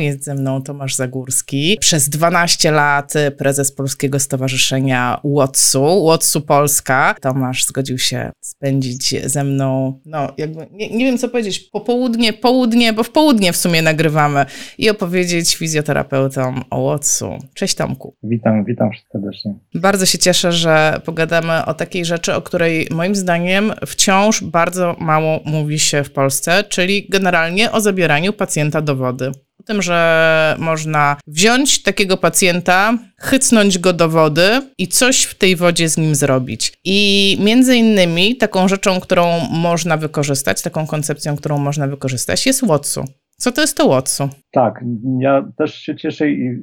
[0.00, 7.14] Jest ze mną Tomasz Zagórski, przez 12 lat prezes Polskiego Stowarzyszenia Łotsu, Łotsu Polska.
[7.20, 12.92] Tomasz zgodził się spędzić ze mną, no jakby, nie, nie wiem co powiedzieć, popołudnie, południe,
[12.92, 14.46] bo w południe w sumie nagrywamy
[14.78, 17.38] i opowiedzieć fizjoterapeutom o Łotsu.
[17.54, 18.14] Cześć Tomku.
[18.22, 19.54] Witam, witam serdecznie.
[19.74, 25.40] Bardzo się cieszę, że pogadamy o takiej rzeczy, o której moim zdaniem wciąż bardzo mało
[25.44, 29.32] mówi się w Polsce, czyli generalnie o zabieraniu pacjenta do wody
[29.66, 35.88] tym, że można wziąć takiego pacjenta, chycnąć go do wody i coś w tej wodzie
[35.88, 36.72] z nim zrobić.
[36.84, 43.04] I między innymi taką rzeczą, którą można wykorzystać, taką koncepcją, którą można wykorzystać jest Watsu.
[43.38, 44.28] Co to jest to Watsu?
[44.52, 44.84] Tak,
[45.20, 46.58] ja też się cieszę i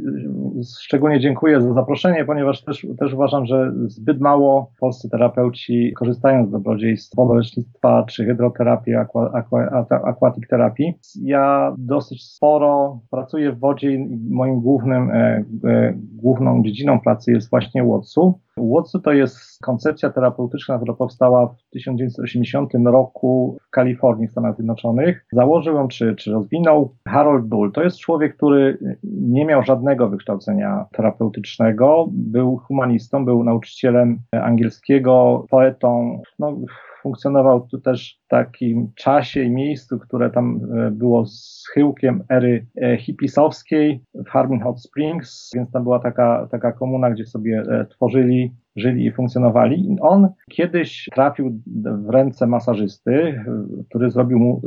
[0.80, 6.52] szczególnie dziękuję za zaproszenie, ponieważ też, też uważam, że zbyt mało polscy terapeuci korzystają z
[6.52, 10.94] dobrodziejstw wodolecznictwa czy hydroterapii, aqua, aqua, aquatic terapii.
[11.22, 17.50] Ja dosyć sporo pracuję w wodzie i moim głównym, e, e, główną dziedziną pracy jest
[17.50, 18.40] właśnie Watsu.
[18.58, 25.26] Watsu to jest koncepcja terapeutyczna, która powstała w 1980 roku w Kalifornii, w Stanach Zjednoczonych.
[25.32, 27.72] Założył ją czy, czy rozwinął Harold Bull.
[27.72, 36.22] To jest człowiek, który nie miał żadnego wykształcenia terapeutycznego, był humanistą, był nauczycielem angielskiego, poetą.
[36.40, 36.58] No,
[37.04, 42.98] funkcjonował tu też w takim czasie i miejscu, które tam e, było schyłkiem ery e,
[42.98, 48.52] hipisowskiej w Harbin Hot Springs, więc tam była taka, taka komuna, gdzie sobie e, tworzyli
[48.76, 49.92] żyli i funkcjonowali.
[49.92, 51.62] I on kiedyś trafił
[52.06, 53.44] w ręce masażysty,
[53.90, 54.62] który zrobił mu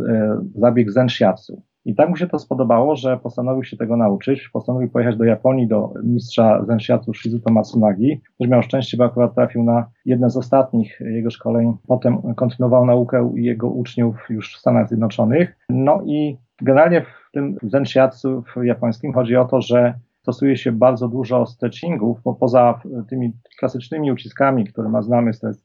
[0.55, 1.63] zabieg zen shiatsu.
[1.87, 4.49] I tak mu się to spodobało, że postanowił się tego nauczyć.
[4.49, 9.65] Postanowił pojechać do Japonii do mistrza zenshiatsu Shizuto Matsunagi, który miał szczęście, bo akurat trafił
[9.65, 11.73] na jedne z ostatnich jego szkoleń.
[11.87, 15.57] Potem kontynuował naukę jego uczniów już w Stanach Zjednoczonych.
[15.69, 21.09] No i generalnie w tym zenshiatsu w japońskim chodzi o to, że stosuje się bardzo
[21.09, 25.65] dużo stretchingów, bo poza tymi klasycznymi uciskami, które ma znamy z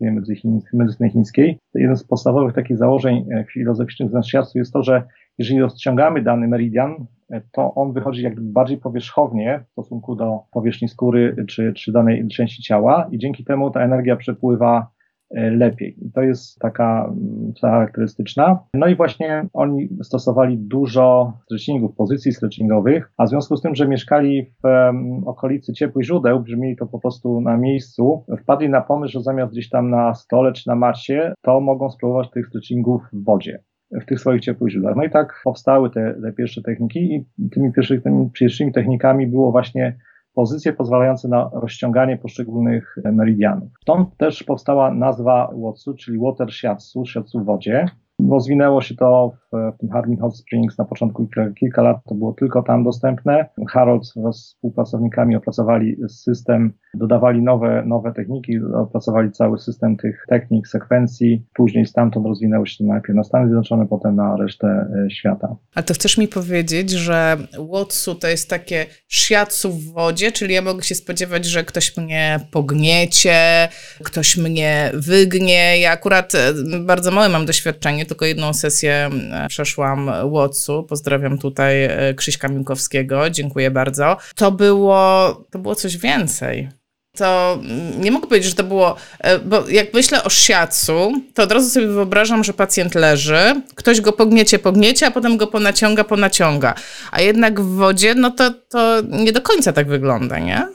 [0.73, 5.03] medycyny chińskiej, jednym z podstawowych takich założeń filozoficznych zenshiatsu jest to, że
[5.41, 10.87] jeżeli rozciągamy dany meridian, e, to on wychodzi jakby bardziej powierzchownie w stosunku do powierzchni
[10.87, 14.87] skóry czy, czy danej części ciała i dzięki temu ta energia przepływa
[15.29, 15.95] e, lepiej.
[16.05, 18.59] I to jest taka mm, charakterystyczna.
[18.73, 23.87] No i właśnie oni stosowali dużo stretchingów, pozycji stretchingowych, a w związku z tym, że
[23.87, 29.13] mieszkali w um, okolicy ciepłych źródeł, brzmieli to po prostu na miejscu, wpadli na pomysł,
[29.13, 33.23] że zamiast gdzieś tam na stole czy na macie, to mogą spróbować tych stretchingów w
[33.23, 34.95] wodzie w tych swoich ciepłych źródłach.
[34.95, 38.01] No i tak powstały te, te pierwsze techniki i tymi pierwszymi,
[38.33, 39.97] pierwszymi technikami było właśnie
[40.33, 43.69] pozycje pozwalające na rozciąganie poszczególnych meridianów.
[43.81, 47.85] Stąd też powstała nazwa Watsu, czyli Water Shiatsu, shiatsu w wodzie.
[48.29, 51.27] Rozwinęło się to w, w tym Harbin Hot Springs na początku
[51.59, 53.45] kilka lat to było tylko tam dostępne.
[53.69, 60.67] Harold wraz z współpracownikami opracowali system, dodawali nowe, nowe techniki, opracowali cały system tych technik,
[60.67, 61.45] sekwencji.
[61.53, 65.55] Później stamtąd rozwinęło się to najpierw na Stany Zjednoczone, potem na resztę e, świata.
[65.75, 67.37] A to chcesz mi powiedzieć, że
[67.71, 72.39] Watsu to jest takie shiatsu w wodzie, czyli ja mogę się spodziewać, że ktoś mnie
[72.51, 73.67] pogniecie,
[74.03, 75.79] ktoś mnie wygnie.
[75.79, 76.53] Ja akurat e,
[76.85, 79.09] bardzo małe mam doświadczenie, tylko jedną sesję
[79.47, 80.83] przeszłam Łotsu.
[80.83, 84.17] Pozdrawiam tutaj e, Krzyśka Miłkowskiego, dziękuję bardzo.
[84.35, 86.69] To było, to było coś więcej.
[87.17, 87.59] To
[87.99, 91.69] nie mogę powiedzieć, że to było, e, bo jak myślę o shiatsu, to od razu
[91.69, 96.73] sobie wyobrażam, że pacjent leży, ktoś go pogniecie, pogniecie, a potem go ponaciąga, ponaciąga.
[97.11, 100.67] A jednak w wodzie, no to, to nie do końca tak wygląda, nie?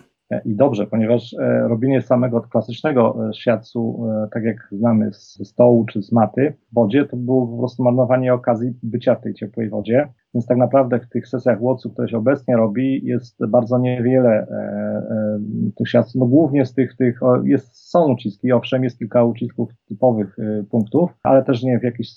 [0.44, 3.32] I dobrze, ponieważ e, robienie samego klasycznego e,
[4.06, 7.82] e, tak jak znamy z stołu czy z maty w wodzie, to było po prostu
[7.82, 10.09] marnowanie okazji bycia w tej ciepłej wodzie.
[10.34, 14.47] Więc tak naprawdę w tych sesjach łocu, które się obecnie robi, jest bardzo niewiele
[15.76, 16.19] tych shiatsu.
[16.19, 20.36] No głównie z tych, tych jest, są uciski, owszem, jest kilka ucisków typowych
[20.70, 22.09] punktów, ale też nie w jakiś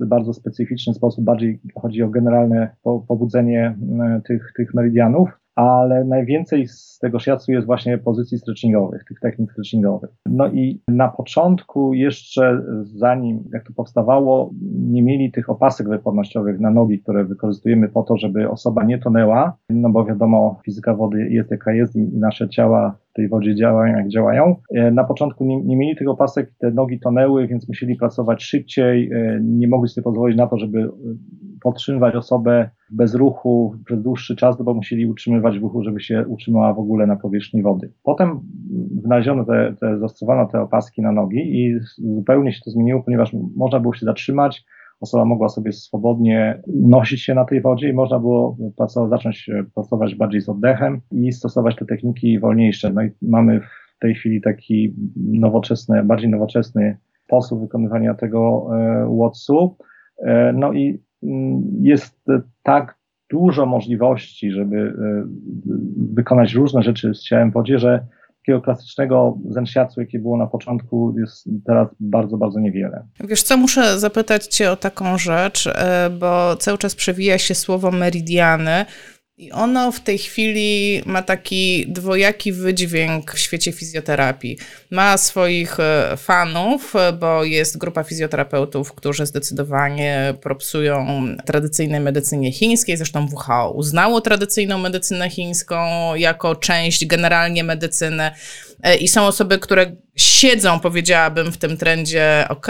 [0.00, 2.76] bardzo specyficzny sposób, bardziej chodzi o generalne
[3.08, 3.76] pobudzenie
[4.24, 10.10] tych, tych meridianów ale najwięcej z tego shiatsu jest właśnie pozycji stretchingowych, tych technik stretchingowych.
[10.26, 16.70] No i na początku jeszcze zanim jak to powstawało, nie mieli tych opasek wypornościowych na
[16.70, 21.50] nogi, które wykorzystujemy po to, żeby osoba nie tonęła, no bo wiadomo, fizyka wody jest
[21.50, 24.56] jaka jest i nasze ciała w tej wodzie działają jak działają.
[24.74, 29.10] E, na początku nie, nie mieli tych opasek, te nogi tonęły, więc musieli pracować szybciej,
[29.12, 30.90] e, nie mogli sobie pozwolić na to, żeby
[31.62, 36.24] podtrzymywać osobę bez ruchu przez dłuższy czas, no bo musieli utrzymywać w ruchu, żeby się
[36.28, 37.92] utrzymała w ogóle na powierzchni wody.
[38.02, 38.40] Potem
[39.02, 43.80] znaleziono te, te zastosowano te opaski na nogi i zupełnie się to zmieniło, ponieważ można
[43.80, 44.64] było się zatrzymać,
[45.00, 50.14] osoba mogła sobie swobodnie nosić się na tej wodzie i można było pracować, zacząć pracować
[50.14, 52.92] bardziej z oddechem i stosować te techniki wolniejsze.
[52.92, 58.70] No i mamy w tej chwili taki nowoczesny, bardziej nowoczesny sposób wykonywania tego
[59.08, 59.76] WOTS-u.
[60.54, 61.02] No i
[61.80, 62.24] jest
[62.62, 63.00] tak
[63.30, 64.92] dużo możliwości, żeby e,
[66.14, 68.06] wykonać różne rzeczy z ciałem w wodzie, że
[68.40, 73.06] takiego klasycznego zenshiatsu, jakie było na początku, jest teraz bardzo, bardzo niewiele.
[73.24, 77.90] Wiesz co, muszę zapytać cię o taką rzecz, e, bo cały czas przewija się słowo
[77.90, 78.84] meridiany.
[79.40, 84.58] I ono w tej chwili ma taki dwojaki wydźwięk w świecie fizjoterapii.
[84.90, 92.96] Ma swoich e, fanów, bo jest grupa fizjoterapeutów, którzy zdecydowanie propsują tradycyjnej medycynie chińskiej.
[92.96, 98.30] Zresztą WHO uznało tradycyjną medycynę chińską jako część generalnie medycyny.
[98.82, 102.66] E, I są osoby, które siedzą, powiedziałabym, w tym trendzie, ok,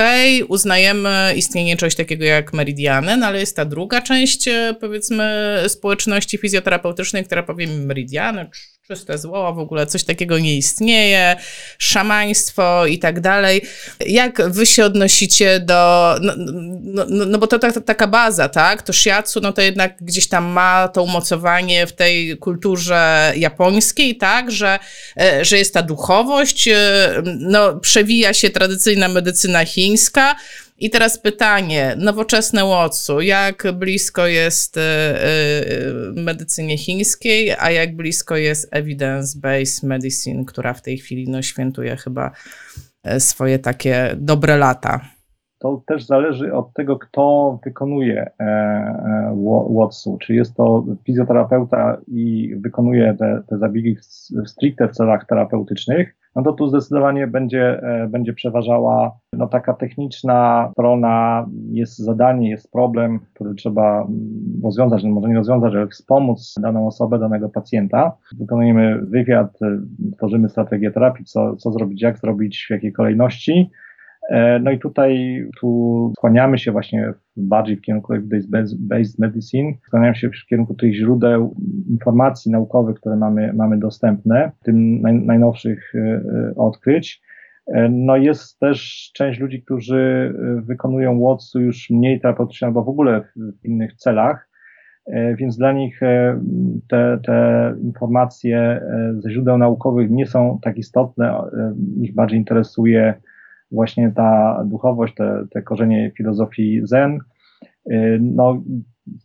[0.49, 6.39] uznajemy istnienie czegoś takiego jak meridiany, no ale jest ta druga część, e, powiedzmy, społeczności
[6.39, 8.51] fizjoterapeutycznej, która powie mi meridiany,
[8.91, 11.37] czyste zło, w ogóle coś takiego nie istnieje,
[11.79, 13.63] szamaństwo i tak dalej.
[14.07, 18.83] Jak wy się odnosicie do, no, no, no, no bo to ta, taka baza, tak?
[18.83, 24.51] To shiatsu, no to jednak gdzieś tam ma to umocowanie w tej kulturze japońskiej, tak?
[24.51, 24.79] Że,
[25.21, 26.77] e, że jest ta duchowość, e,
[27.25, 30.37] no przewija się tradycyjna medycyna chińska,
[30.81, 38.37] i teraz pytanie, nowoczesne Watsu, jak blisko jest y, y, medycynie chińskiej, a jak blisko
[38.37, 42.31] jest evidence-based medicine, która w tej chwili no, świętuje chyba
[43.05, 45.01] e, swoje takie dobre lata?
[45.59, 50.19] To też zależy od tego, kto wykonuje e, e, Watsu.
[50.21, 53.97] Czy jest to fizjoterapeuta i wykonuje te, te zabiegi
[54.47, 60.69] stricte w celach terapeutycznych, no to tu zdecydowanie będzie, e, będzie przeważała no, taka techniczna
[60.73, 66.55] strona, jest zadanie, jest problem, który trzeba mm, rozwiązać, no może nie rozwiązać, ale wspomóc
[66.63, 68.17] daną osobę, danego pacjenta.
[68.39, 69.81] Wykonujemy wywiad, e,
[70.17, 73.71] tworzymy strategię terapii, co, co zrobić, jak zrobić, w jakiej kolejności.
[74.31, 80.29] E, no i tutaj tu skłaniamy się właśnie bardziej w kierunku evidence-based medicine, skłaniamy się
[80.29, 81.57] w kierunku tych źródeł
[81.91, 87.23] informacji naukowych, które mamy, mamy dostępne, tym naj, najnowszych e, e, odkryć.
[87.91, 93.65] No jest też część ludzi, którzy wykonują Watsu już mniej terapeutycznie albo w ogóle w
[93.65, 94.49] innych celach,
[95.37, 96.01] więc dla nich
[96.89, 98.81] te, te informacje
[99.19, 101.43] ze źródeł naukowych nie są tak istotne,
[102.03, 103.15] ich bardziej interesuje
[103.71, 107.19] właśnie ta duchowość, te, te korzenie filozofii zen.
[107.91, 108.63] Y, no,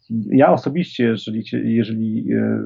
[0.09, 1.44] ja osobiście, jeżeli,
[1.75, 2.59] jeżeli y,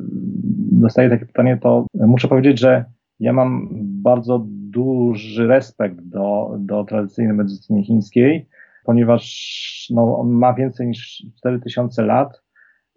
[0.71, 2.85] dostaję takie pytanie, to muszę powiedzieć, że
[3.19, 3.69] ja mam
[4.01, 8.47] bardzo duży respekt do, do tradycyjnej medycyny chińskiej,
[8.83, 12.41] ponieważ no, on ma więcej niż 4000 lat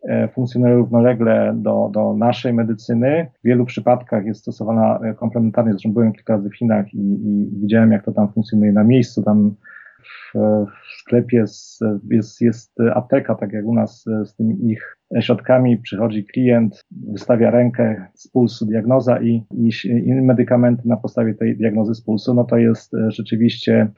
[0.08, 3.26] E, funkcjonuje równolegle do, do naszej medycyny.
[3.40, 5.72] W wielu przypadkach jest stosowana komplementarnie.
[5.72, 9.22] Zresztą byłem kilka razy w Chinach i, i widziałem, jak to tam funkcjonuje na miejscu.
[9.22, 9.54] Tam
[10.02, 14.96] w, w sklepie jest, jest, jest apteka, tak jak u nas e, z tymi ich
[15.20, 15.78] środkami.
[15.78, 21.94] Przychodzi klient, wystawia rękę z pulsu, diagnoza i, i, i medykamenty na podstawie tej diagnozy
[21.94, 22.34] z pulsu.
[22.34, 23.88] No to jest rzeczywiście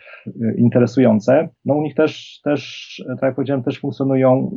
[0.57, 1.49] interesujące.
[1.65, 4.51] No u nich też, też tak jak powiedziałem, też funkcjonują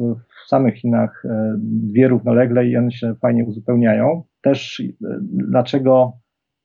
[0.48, 4.24] w samych Chinach e, dwie równolegle i one się fajnie uzupełniają.
[4.42, 6.14] Też e, dlaczego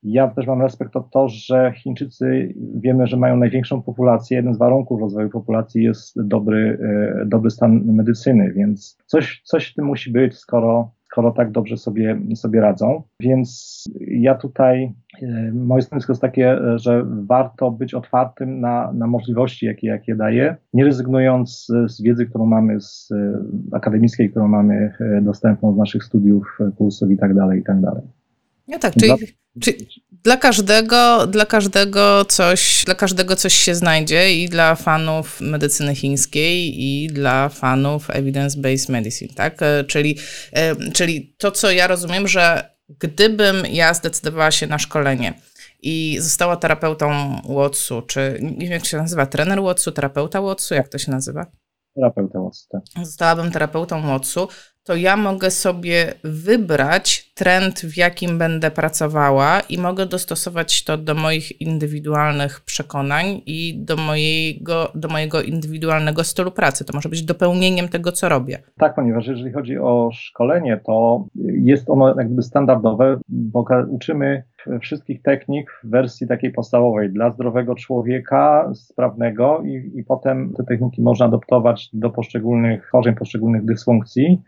[0.03, 4.37] ja też mam respekt o to, że Chińczycy wiemy, że mają największą populację.
[4.37, 6.79] Jeden z warunków rozwoju populacji jest dobry,
[7.23, 11.77] e, dobry stan medycyny, więc coś, coś w tym musi być, skoro skoro tak dobrze
[11.77, 13.03] sobie, sobie radzą.
[13.21, 19.67] Więc ja tutaj, e, moje stanowisko jest takie, że warto być otwartym na, na możliwości,
[19.67, 24.93] jakie, jakie daje, nie rezygnując z wiedzy, którą mamy z e, akademickiej, którą mamy
[25.23, 28.03] dostępną z naszych studiów, kursów i tak dalej, i tak dalej.
[28.69, 29.13] No tak, czyli,
[29.61, 29.89] czyli
[30.25, 36.83] dla każdego, dla każdego coś, dla każdego coś się znajdzie i dla fanów medycyny chińskiej
[36.83, 39.63] i dla fanów evidence-based medicine, tak?
[39.63, 40.19] E, czyli,
[40.53, 45.35] e, czyli to, co ja rozumiem, że gdybym ja zdecydowała się na szkolenie
[45.83, 50.89] i została terapeutą Watsu, czy nie wiem jak się nazywa, trener Watsu, terapeuta Watsu, jak
[50.89, 51.47] to się nazywa?
[51.95, 52.83] Terapeuta Watsu, tak.
[53.05, 54.49] Zostałabym terapeutą Watsu,
[54.85, 61.15] to ja mogę sobie wybrać trend, w jakim będę pracowała i mogę dostosować to do
[61.15, 66.85] moich indywidualnych przekonań i do mojego, do mojego indywidualnego stylu pracy.
[66.85, 68.59] To może być dopełnieniem tego, co robię.
[68.79, 74.43] Tak, ponieważ jeżeli chodzi o szkolenie, to jest ono jakby standardowe, bo uczymy
[74.81, 81.03] wszystkich technik w wersji takiej podstawowej dla zdrowego człowieka, sprawnego i, i potem te techniki
[81.03, 84.43] można adaptować do poszczególnych chorzeń, poszczególnych dysfunkcji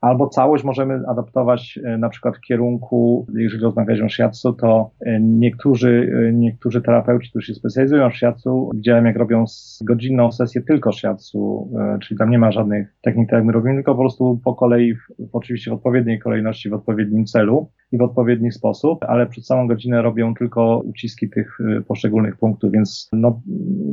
[0.00, 5.20] albo całość możemy adaptować e, na przykład w kierunku, jeżeli rozmawiać o shiatsu, to e,
[5.20, 9.44] niektórzy, e, niektórzy terapeuci, którzy się specjalizują w shiatsu, widziałem jak robią
[9.84, 11.70] godzinną sesję tylko shiatsu,
[12.02, 14.94] czyli tam nie ma żadnych technik, tak jak my robimy, tylko po prostu po kolei,
[14.94, 15.00] w,
[15.32, 20.02] oczywiście w odpowiedniej kolejności, w odpowiednim celu i w odpowiedni sposób, ale przed całą godzinę
[20.02, 23.42] robią tylko uciski tych poszczególnych punktów, więc no,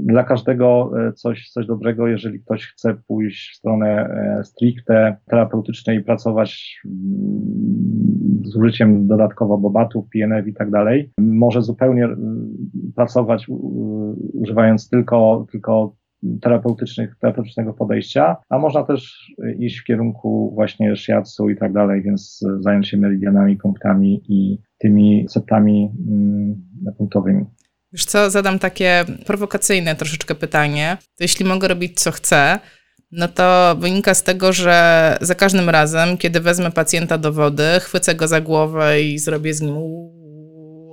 [0.05, 4.09] dla każdego coś, coś dobrego, jeżeli ktoś chce pójść w stronę
[4.43, 11.11] stricte terapeutycznej pracować mm, z użyciem dodatkowo bobatów, PNF i tak dalej.
[11.17, 12.09] Może zupełnie
[12.95, 13.45] pracować
[14.33, 15.95] używając tylko, tylko
[16.41, 22.39] terapeutycznych, terapeutycznego podejścia, a można też iść w kierunku właśnie shiatsu i tak dalej, więc
[22.59, 26.55] zająć się meridianami, punktami i tymi setami mm,
[26.97, 27.45] punktowymi.
[27.93, 30.97] Wiesz co, zadam takie prowokacyjne troszeczkę pytanie.
[31.17, 32.59] To jeśli mogę robić co chcę,
[33.11, 38.15] no to wynika z tego, że za każdym razem, kiedy wezmę pacjenta do wody, chwycę
[38.15, 39.75] go za głowę i zrobię z nim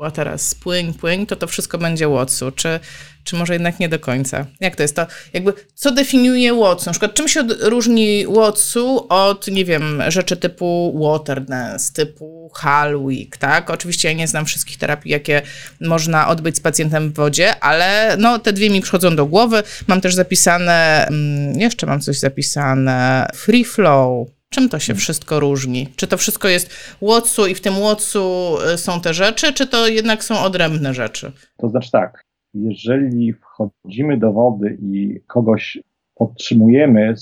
[0.04, 2.52] a teraz płyń, płyń, to to wszystko będzie Watsu.
[2.52, 2.80] Czy,
[3.24, 4.46] czy może jednak nie do końca?
[4.60, 5.06] Jak to jest to?
[5.32, 6.86] Jakby, co definiuje Watsu?
[6.86, 13.36] Na przykład, czym się różni Watsu od, nie wiem, rzeczy typu water dance, typu Halwick,
[13.36, 13.70] tak?
[13.70, 15.42] Oczywiście ja nie znam wszystkich terapii, jakie
[15.80, 19.62] można odbyć z pacjentem w wodzie, ale no, te dwie mi przychodzą do głowy.
[19.86, 25.88] Mam też zapisane, mm, jeszcze mam coś zapisane, free flow, Czym to się wszystko różni?
[25.96, 29.88] Czy to wszystko jest łocu i w tym łocu y, są te rzeczy, czy to
[29.88, 31.32] jednak są odrębne rzeczy?
[31.56, 35.78] To znaczy tak, jeżeli wchodzimy do wody i kogoś
[36.20, 37.14] podtrzymujemy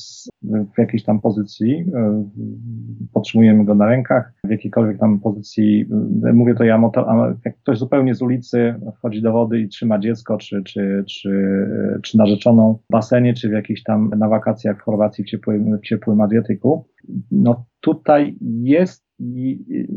[0.43, 2.29] w jakiejś tam pozycji, e,
[3.13, 5.87] podtrzymujemy go na rękach, w jakiejkolwiek tam pozycji,
[6.27, 6.81] e, mówię to ja,
[7.45, 11.31] jak ktoś zupełnie z ulicy wchodzi do wody i trzyma dziecko, czy, czy, czy,
[11.97, 15.79] e, czy narzeczoną w basenie, czy w jakiejś tam na wakacjach w Chorwacji w ciepłym,
[15.79, 16.87] w ciepłym Adriatyku,
[17.31, 19.08] no tutaj jest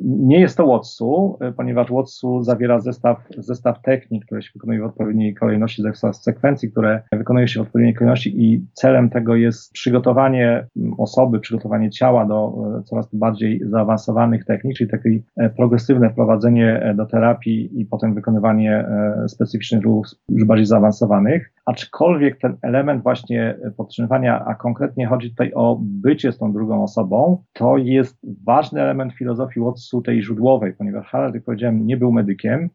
[0.04, 5.34] nie jest to Watsu, ponieważ Watsu zawiera zestaw, zestaw technik, które się wykonuje w odpowiedniej
[5.34, 11.40] kolejności, zestaw sekwencji, które wykonuje się w odpowiedniej kolejności i celem tego jest przygotowanie osoby,
[11.40, 17.06] przygotowanie ciała do e, coraz bardziej zaawansowanych technik, czyli takie e, progresywne wprowadzenie e, do
[17.06, 18.86] terapii i potem wykonywanie
[19.28, 21.54] specyficznych ruchów już bardziej zaawansowanych.
[21.66, 27.44] Aczkolwiek ten element właśnie podtrzymywania, a konkretnie chodzi tutaj o bycie z tą drugą osobą,
[27.54, 32.70] to jest ważny element filozofii Watsu tej źródłowej, ponieważ Harald, jak powiedziałem, nie był medykiem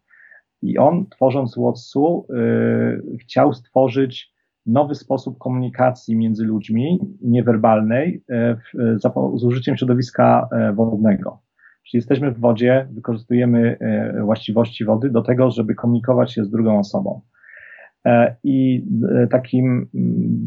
[0.62, 8.22] i on tworząc Watsu yy, chciał stworzyć nowy sposób komunikacji między ludźmi, niewerbalnej,
[8.74, 8.98] yy,
[9.34, 11.38] z użyciem środowiska yy, wodnego.
[11.82, 13.76] Czyli jesteśmy w wodzie, wykorzystujemy
[14.14, 17.20] yy, właściwości wody do tego, żeby komunikować się z drugą osobą.
[18.06, 18.86] E, I
[19.22, 19.88] e, takim mm,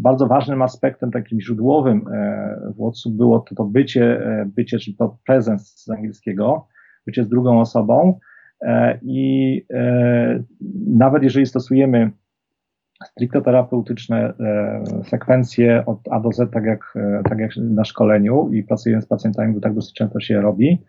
[0.02, 5.18] bardzo ważnym aspektem, takim źródłowym e, w Watsu było to, to bycie, bycie, czyli to
[5.26, 6.68] presence z angielskiego,
[7.06, 8.20] bycie z drugą osobą.
[9.02, 9.66] I
[10.88, 12.12] nawet jeżeli stosujemy
[13.04, 14.34] stricte terapeutyczne
[15.04, 16.94] sekwencje od A do Z, tak jak,
[17.30, 20.82] tak jak na szkoleniu i pracujemy z pacjentami, bo tak dosyć często się robi,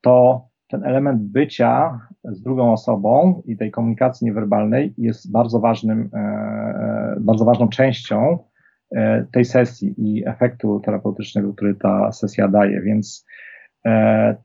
[0.00, 6.18] to ten element bycia z drugą osobą i tej komunikacji niewerbalnej jest bardzo ważnym, e,
[6.18, 8.38] e, bardzo ważną częścią
[8.90, 12.82] e, tej sesji i efektu terapeutycznego, który ta sesja daje.
[12.82, 13.26] Więc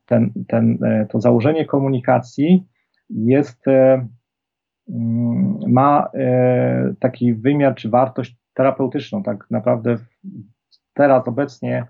[0.05, 0.77] ten, ten,
[1.09, 2.67] to założenie komunikacji
[3.09, 6.09] jest, mm, ma
[6.99, 9.23] taki wymiar czy wartość terapeutyczną.
[9.23, 9.97] Tak naprawdę
[10.93, 11.85] teraz obecnie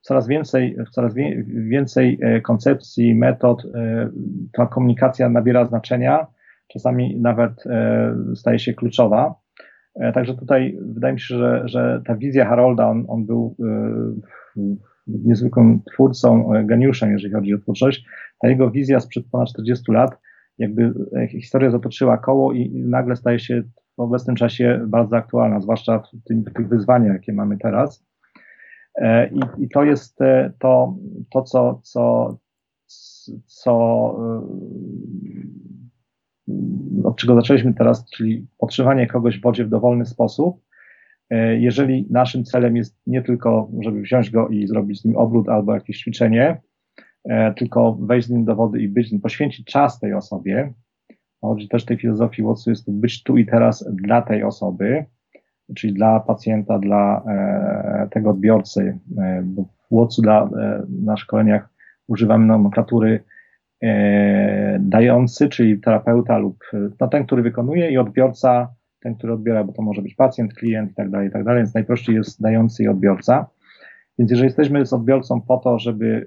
[0.00, 1.14] coraz więcej, coraz
[1.46, 4.10] więcej e, koncepcji, metod, e,
[4.52, 6.26] ta komunikacja nabiera znaczenia,
[6.68, 7.64] czasami nawet
[8.34, 9.34] staje się kluczowa.
[10.14, 13.56] Także tutaj wydaje mi się, że, że ta wizja Harolda, on, on był
[15.06, 18.06] niezwykłym twórcą, geniuszem, jeżeli chodzi o twórczość.
[18.40, 20.18] Ta jego wizja sprzed ponad 40 lat,
[20.58, 20.92] jakby
[21.30, 23.62] historia zatoczyła koło i nagle staje się
[23.96, 28.05] w obecnym czasie bardzo aktualna, zwłaszcza w, tym, w tych wyzwaniach, jakie mamy teraz.
[28.96, 30.96] E, I, i to jest e, to,
[31.30, 32.36] to co, co,
[33.46, 33.72] co
[34.20, 34.66] e,
[37.04, 40.66] od czego zaczęliśmy teraz, czyli podtrzymanie kogoś w wodzie w dowolny sposób.
[41.58, 45.74] Jeżeli naszym celem jest nie tylko, żeby wziąć go i zrobić z nim obrót albo
[45.74, 46.60] jakieś ćwiczenie,
[47.56, 50.72] tylko wejść z nim do wody i być z nim, poświęcić czas tej osobie,
[51.40, 55.04] chodzi też tej filozofii Watsu jest to być tu i teraz dla tej osoby,
[55.74, 61.68] czyli dla pacjenta, dla e, tego odbiorcy, e, bo w Łotsu dla, e, na szkoleniach
[62.06, 63.24] używamy nomenklatury
[64.80, 66.64] dający, czyli terapeuta lub
[67.00, 70.90] no, ten, który wykonuje i odbiorca, ten, który odbiera, bo to może być pacjent, klient
[70.90, 73.46] i tak dalej, i tak dalej, więc najprościej jest dający i odbiorca.
[74.18, 76.26] Więc jeżeli jesteśmy z odbiorcą po to, żeby,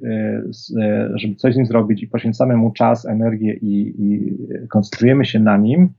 [1.16, 5.58] żeby coś z nim zrobić i poświęcamy mu czas, energię i, i koncentrujemy się na
[5.58, 5.90] nim,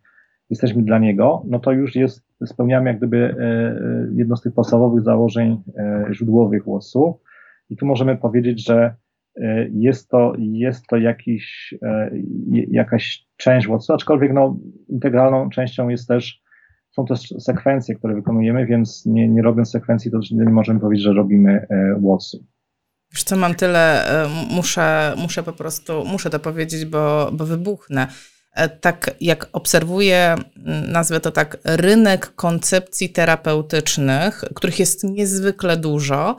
[0.50, 4.54] jesteśmy dla niego, no to już jest, spełniamy jak gdyby e, e, jedno z tych
[4.54, 7.20] podstawowych założeń e, źródłowych łosu.
[7.70, 8.94] I tu możemy powiedzieć, że
[9.72, 11.74] jest to, jest to jakiś,
[12.70, 16.42] jakaś część łosu, aczkolwiek no, integralną częścią jest też,
[16.90, 21.12] są też sekwencje, które wykonujemy, więc nie, nie robiąc sekwencji, to nie możemy powiedzieć, że
[21.12, 21.66] robimy
[22.00, 22.44] łosu.
[23.12, 24.04] Wiesz co, mam tyle,
[24.50, 28.06] muszę, muszę po prostu, muszę to powiedzieć, bo, bo wybuchnę.
[28.52, 30.36] E, tak jak obserwuję,
[30.88, 36.36] nazwę to tak, rynek koncepcji terapeutycznych, których jest niezwykle dużo,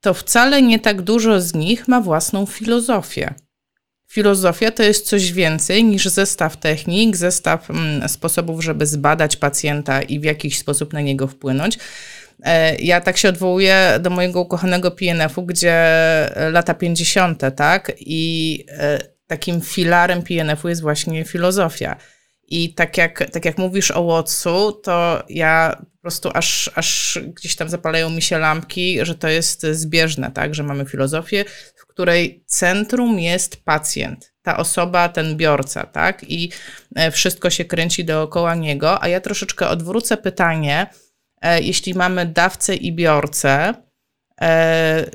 [0.00, 3.34] to wcale nie tak dużo z nich ma własną filozofię.
[4.10, 7.68] Filozofia to jest coś więcej niż zestaw technik, zestaw
[8.06, 11.78] sposobów, żeby zbadać pacjenta i w jakiś sposób na niego wpłynąć.
[12.42, 15.74] E, ja tak się odwołuję do mojego ukochanego PNF-u, gdzie
[16.52, 17.92] lata 50., tak?
[18.00, 21.96] I e, takim filarem PNF-u jest właśnie filozofia.
[22.48, 27.56] I tak jak, tak jak mówisz o Watsu, to ja po prostu aż, aż gdzieś
[27.56, 30.54] tam zapalają mi się lampki, że to jest zbieżne, tak?
[30.54, 31.44] Że mamy filozofię,
[31.76, 36.30] w której centrum jest pacjent, ta osoba, ten biorca, tak?
[36.30, 36.50] I
[36.96, 39.02] e, wszystko się kręci dookoła niego.
[39.02, 40.86] A ja troszeczkę odwrócę pytanie,
[41.42, 43.74] e, jeśli mamy dawcę i biorcę,
[44.40, 45.06] e,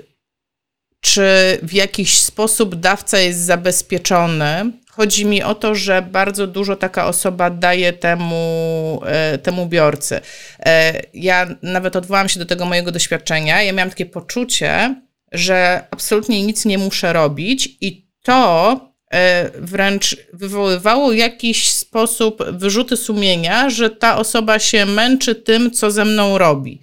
[1.02, 4.72] czy w jakiś sposób dawca jest zabezpieczony.
[4.90, 10.22] Chodzi mi o to, że bardzo dużo taka osoba daje temu, e, temu biorcy.
[10.66, 13.64] E, ja nawet odwołam się do tego mojego doświadczenia.
[13.64, 14.96] Ja miałam takie poczucie,
[15.32, 18.80] że absolutnie nic nie muszę robić i to
[19.12, 26.06] e, wręcz wywoływało jakiś sposób wyrzuty sumienia, że ta osoba się męczy tym, co ze
[26.06, 26.82] mną robi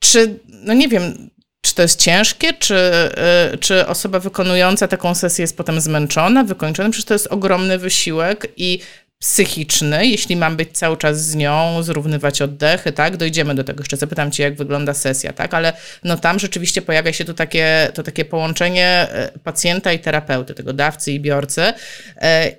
[0.00, 1.30] czy, no nie wiem,
[1.62, 2.74] czy to jest ciężkie, czy,
[3.54, 6.90] y, czy osoba wykonująca taką sesję jest potem zmęczona, wykończona?
[6.90, 8.80] Przecież to jest ogromny wysiłek i
[9.20, 13.16] psychiczny, jeśli mam być cały czas z nią, zrównywać oddechy, tak?
[13.16, 13.80] Dojdziemy do tego.
[13.80, 15.54] Jeszcze zapytam cię, jak wygląda sesja, tak?
[15.54, 15.72] Ale
[16.04, 20.72] no tam rzeczywiście pojawia się to takie, to takie połączenie y, pacjenta i terapeuty, tego
[20.72, 21.62] dawcy i biorcy.
[21.62, 21.72] Y,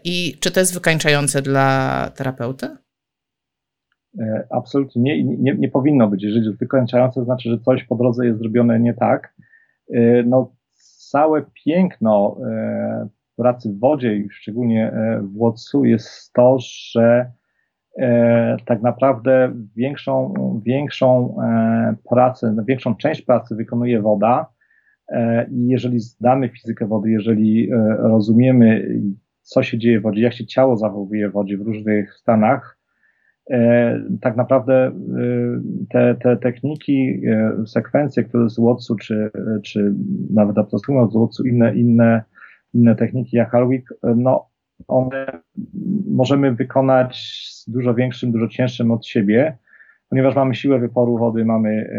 [0.04, 2.81] I czy to jest wykańczające dla terapeuty?
[4.20, 6.24] E, absolutnie nie, nie, nie powinno być.
[6.24, 9.34] Jeżeli wykończające, znaczy, że coś po drodze jest zrobione nie tak.
[9.94, 10.52] E, no,
[11.10, 17.32] całe piękno e, pracy w wodzie i szczególnie w Łotsu jest to, że
[18.66, 20.34] tak naprawdę większą,
[20.66, 21.38] większą
[22.10, 24.46] pracę, większą część pracy wykonuje woda.
[25.52, 29.00] I jeżeli zdamy fizykę wody, jeżeli rozumiemy,
[29.42, 32.81] co się dzieje w wodzie, jak się ciało zachowuje w wodzie w różnych stanach,
[34.22, 34.92] tak naprawdę e,
[35.90, 39.32] te, te techniki, e, sekwencje, które z Watsu, czy,
[39.64, 39.94] czy
[40.34, 42.24] nawet abstrahując z Watsu, inne, inne,
[42.74, 44.50] inne techniki jak Harwick, no
[44.88, 45.26] one
[46.12, 49.58] możemy wykonać z dużo większym, dużo cięższym od siebie,
[50.10, 51.90] ponieważ mamy siłę wyporu wody, mamy,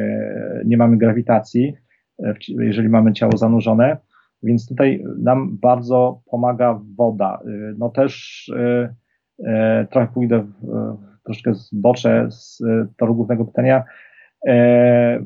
[0.64, 1.74] nie mamy grawitacji,
[2.48, 3.96] jeżeli mamy ciało zanurzone,
[4.42, 7.40] więc tutaj nam bardzo pomaga woda.
[7.78, 8.50] No też
[9.90, 10.66] trochę pójdę w,
[11.25, 13.85] troszkę zboczę z e, toru głównego pytania.
[14.47, 15.25] E,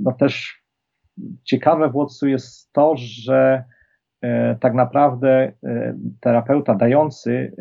[0.00, 0.64] no też
[1.44, 3.64] ciekawe w Watsu jest to, że
[4.22, 5.52] e, tak naprawdę
[6.20, 7.52] terapeuta dający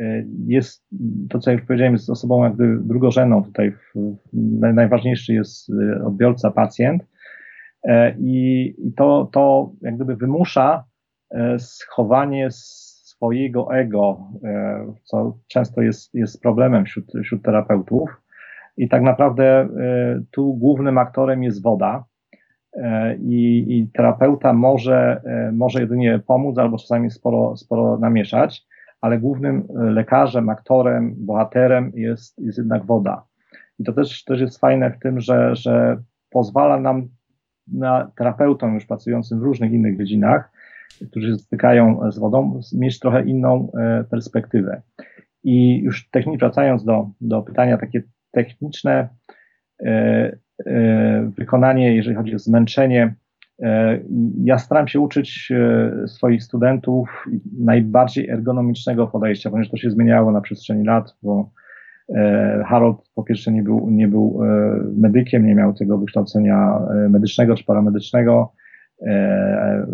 [0.48, 0.86] jest,
[1.30, 3.74] to co już powiedziałem, jest osobą jakby drugorzędną tutaj.
[4.74, 5.72] Najważniejszy jest
[6.06, 7.04] odbiorca, pacjent.
[8.19, 10.84] I, to, to jak gdyby wymusza
[11.58, 12.50] schowanie
[13.23, 18.21] swojego ego, e, co często jest, jest problemem wśród, wśród terapeutów.
[18.77, 19.67] I tak naprawdę e,
[20.31, 22.03] tu głównym aktorem jest woda.
[22.73, 25.21] E, I, i terapeuta może,
[25.53, 28.65] może jedynie pomóc albo czasami sporo, sporo namieszać,
[29.01, 33.23] ale głównym lekarzem, aktorem, bohaterem jest, jest jednak woda.
[33.79, 35.97] I to też, też jest fajne w tym, że, że
[36.29, 37.07] pozwala nam
[37.67, 40.52] na terapeutom już pracującym w różnych innych dziedzinach,
[41.10, 44.82] którzy stykają z wodą, mieć trochę inną e, perspektywę.
[45.43, 49.10] I już technicznie wracając do, do pytania takie techniczne,
[49.86, 49.89] e,
[50.65, 53.15] e, wykonanie, jeżeli chodzi o zmęczenie,
[54.43, 55.51] ja staram się uczyć
[56.08, 57.25] swoich studentów
[57.60, 61.49] najbardziej ergonomicznego podejścia, ponieważ to się zmieniało na przestrzeni lat, bo
[62.65, 64.39] Harold po pierwsze nie był, nie był
[64.97, 66.79] medykiem, nie miał tego wykształcenia
[67.10, 68.53] medycznego czy paramedycznego,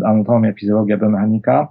[0.05, 1.67] anatomia, fizjologia, biomechanika.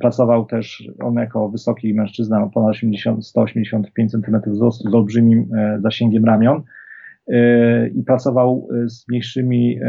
[0.00, 5.48] Pracował też on jako wysoki mężczyzna, ponad 80, 185 cm wzrostu z olbrzymim
[5.82, 6.62] zasięgiem ramion
[7.94, 9.80] i pracował z mniejszymi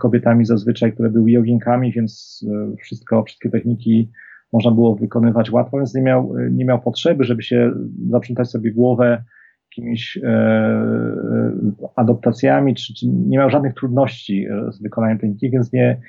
[0.00, 2.44] kobietami zazwyczaj, które były joginkami, więc
[2.80, 4.10] wszystko, wszystkie techniki
[4.52, 7.72] można było wykonywać łatwo, więc nie miał, nie miał potrzeby, żeby się
[8.10, 9.22] zaprzątać sobie głowę
[9.70, 11.52] jakimiś e, e,
[11.96, 16.00] adaptacjami, czy, czy, nie miał żadnych trudności e, z wykonaniem techniki, więc nie,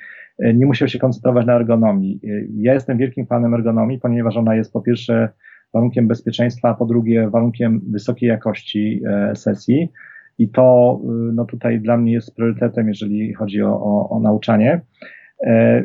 [0.54, 2.20] nie musiał się koncentrować na ergonomii.
[2.56, 5.28] Ja jestem wielkim fanem ergonomii, ponieważ ona jest po pierwsze
[5.74, 9.02] warunkiem bezpieczeństwa, a po drugie warunkiem wysokiej jakości
[9.34, 9.92] sesji.
[10.38, 11.00] I to
[11.32, 14.80] no tutaj dla mnie jest priorytetem, jeżeli chodzi o, o, o nauczanie.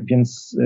[0.03, 0.57] Więc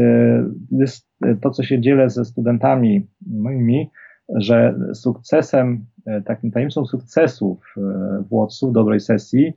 [1.41, 3.89] to, co się dzielę ze studentami moimi,
[4.35, 7.81] że sukcesem, e, takim tajemnicą sukcesów e,
[8.29, 9.53] włodców dobrej sesji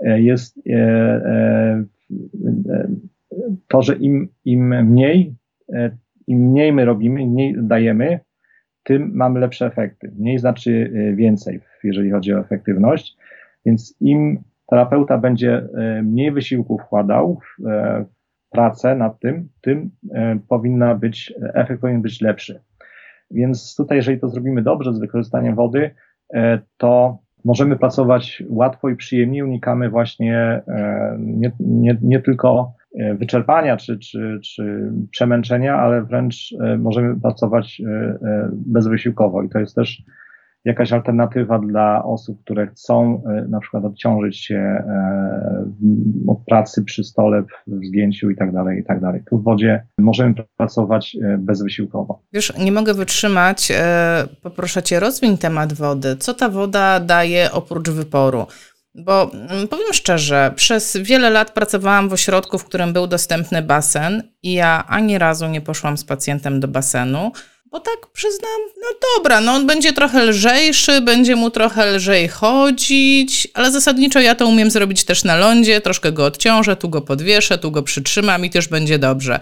[0.00, 0.60] e, jest
[3.68, 5.34] to, że im, im mniej,
[6.26, 8.20] im mniej my robimy, im mniej dajemy,
[8.82, 10.12] tym mamy lepsze efekty.
[10.18, 13.16] Mniej znaczy więcej, jeżeli chodzi o efektywność.
[13.66, 15.68] Więc im terapeuta będzie
[16.02, 17.64] mniej wysiłku wkładał w
[18.50, 19.90] pracę nad tym, tym
[20.48, 22.60] powinna być, efekt powinien być lepszy.
[23.32, 25.90] Więc tutaj, jeżeli to zrobimy dobrze z wykorzystaniem wody,
[26.34, 33.14] e, to możemy pracować łatwo i przyjemnie, unikamy właśnie e, nie, nie, nie tylko e,
[33.14, 37.82] wyczerpania czy, czy, czy przemęczenia, ale wręcz możemy pracować
[38.52, 39.42] bezwysiłkowo.
[39.42, 40.02] I to jest też
[40.64, 45.64] jakaś alternatywa dla osób, które chcą e, na przykład odciążyć się e,
[46.28, 49.22] od pracy przy stole, w zgięciu i tak dalej, i tak dalej.
[49.30, 52.22] Tu w wodzie możemy pracować e, bezwysiłkowo.
[52.32, 53.72] Wiesz, nie mogę wytrzymać,
[54.42, 56.16] poproszę Cię, rozwiń temat wody.
[56.16, 58.46] Co ta woda daje oprócz wyporu?
[58.94, 64.22] Bo mm, powiem szczerze, przez wiele lat pracowałam w ośrodku, w którym był dostępny basen
[64.42, 67.32] i ja ani razu nie poszłam z pacjentem do basenu,
[67.72, 73.48] bo tak przyznam, no dobra, no on będzie trochę lżejszy, będzie mu trochę lżej chodzić,
[73.54, 77.58] ale zasadniczo ja to umiem zrobić też na lądzie, troszkę go odciążę, tu go podwieszę,
[77.58, 79.40] tu go przytrzymam i też będzie dobrze.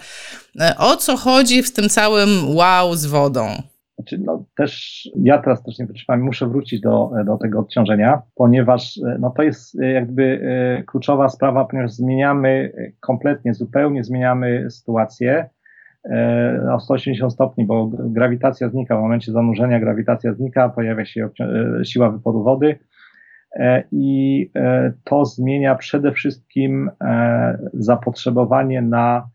[0.59, 3.47] E, o co chodzi w tym całym wow z wodą?
[3.95, 8.97] Znaczy, no, też ja teraz też nie wytrzymam, muszę wrócić do, do tego odciążenia, ponieważ
[8.97, 10.41] e, no, to jest e, jakby
[10.87, 15.49] kluczowa sprawa, ponieważ zmieniamy kompletnie, zupełnie zmieniamy sytuację
[16.73, 18.97] o 180 stopni, bo grawitacja znika.
[18.97, 22.79] W momencie zanurzenia grawitacja znika, pojawia się e, siła wyporu wody
[23.55, 24.49] e, i
[25.03, 26.91] to zmienia przede wszystkim
[27.73, 29.27] zapotrzebowanie na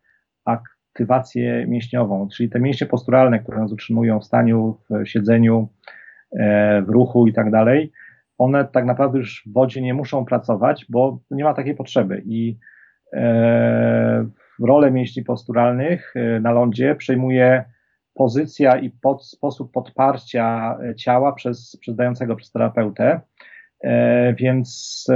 [0.45, 5.69] aktywację mięśniową, czyli te mięśnie posturalne, które nas utrzymują w staniu, w siedzeniu,
[6.87, 7.93] w ruchu i tak dalej,
[8.39, 12.59] one tak naprawdę już w wodzie nie muszą pracować, bo nie ma takiej potrzeby i
[14.65, 17.65] rolę mięśni posturalnych e, na lądzie przejmuje
[18.15, 23.21] pozycja i pod, sposób podparcia e, ciała przez, przez dającego, przez terapeutę.
[23.85, 25.07] E, więc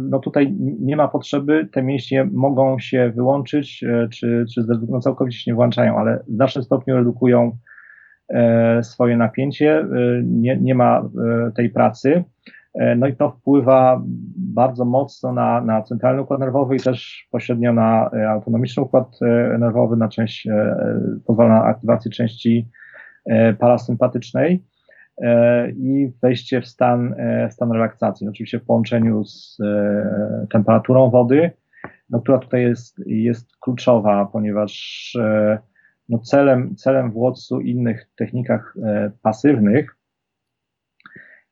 [0.00, 5.50] no tutaj nie ma potrzeby, te mięśnie mogą się wyłączyć, czy, czy no całkowicie się
[5.50, 7.56] nie włączają, ale w znacznym stopniu redukują
[8.82, 9.86] swoje napięcie,
[10.22, 11.08] nie, nie ma
[11.56, 12.24] tej pracy.
[12.76, 14.02] E, no i to wpływa
[14.36, 19.58] bardzo mocno na, na centralny układ nerwowy i też pośrednio na e, autonomiczny układ e,
[19.58, 20.48] nerwowy, na część,
[21.26, 22.68] pozwala na aktywację części
[23.58, 24.64] parasympatycznej
[25.76, 27.14] i wejście w stan,
[27.50, 28.28] stan relaksacji.
[28.28, 29.58] Oczywiście w połączeniu z
[30.50, 31.50] temperaturą wody,
[32.10, 35.12] no, która tutaj jest, jest kluczowa, ponieważ
[36.08, 38.74] no, celem, celem w Watsu i innych technikach
[39.22, 39.95] pasywnych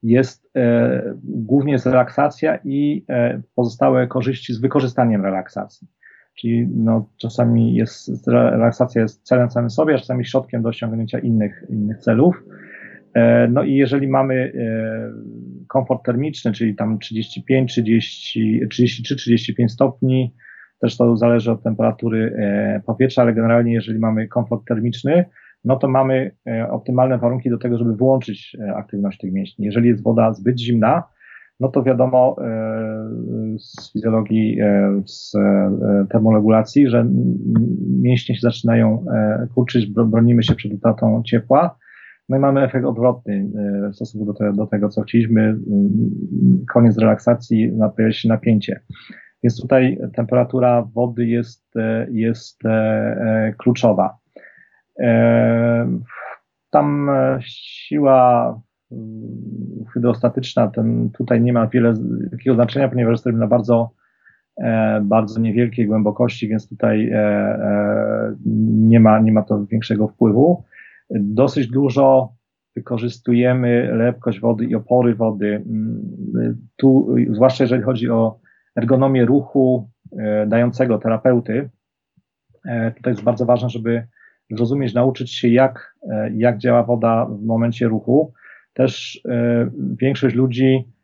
[0.04, 5.88] jest e, głównie jest relaksacja i e, pozostałe korzyści z wykorzystaniem relaksacji.
[6.34, 11.64] Czyli no, czasami jest, relaksacja jest celem samym sobie, a czasami środkiem do osiągnięcia innych,
[11.68, 12.42] innych celów.
[13.14, 20.34] E, no i jeżeli mamy e, komfort termiczny, czyli tam 35, 30, 33, 35 stopni,
[20.80, 25.24] też to zależy od temperatury e, powietrza, ale generalnie jeżeli mamy komfort termiczny,
[25.64, 29.64] no to mamy e, optymalne warunki do tego, żeby wyłączyć e, aktywność tych mięśni.
[29.64, 31.02] Jeżeli jest woda zbyt zimna,
[31.60, 32.44] no to wiadomo e,
[33.58, 34.58] z fizjologii,
[35.04, 35.32] z
[36.10, 37.06] termoregulacji, że
[38.00, 39.04] mięśnie się zaczynają
[39.54, 41.78] kurczyć, bronimy się przed utratą ciepła.
[42.28, 43.50] No i mamy efekt odwrotny
[43.92, 45.58] w stosunku do, te, do tego, co chcieliśmy.
[46.72, 48.80] Koniec relaksacji, pojawia się napięcie.
[49.42, 51.74] Więc tutaj temperatura wody jest,
[52.10, 52.62] jest
[53.58, 54.23] kluczowa.
[56.70, 58.60] Tam e, siła
[59.92, 61.94] hydrostatyczna ten, tutaj nie ma wiele
[62.30, 63.90] wielkiego znaczenia, ponieważ jesteśmy na bardzo
[65.02, 67.12] bardzo niewielkiej głębokości, więc tutaj
[68.66, 70.64] nie ma, nie ma to większego wpływu.
[71.10, 72.34] Dosyć dużo
[72.76, 75.64] wykorzystujemy lepkość wody i opory wody.
[75.66, 78.38] Mm, tu, zwłaszcza jeżeli chodzi o
[78.76, 79.90] ergonomię ruchu
[80.46, 81.70] dającego terapeuty,
[82.96, 84.06] tutaj jest bardzo ważne, żeby
[84.50, 85.96] zrozumieć, nauczyć się, jak,
[86.34, 88.32] jak działa woda w momencie ruchu.
[88.72, 89.22] Też
[90.00, 90.94] większość ludzi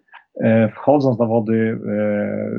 [0.40, 2.50] E, wchodząc do wody, e,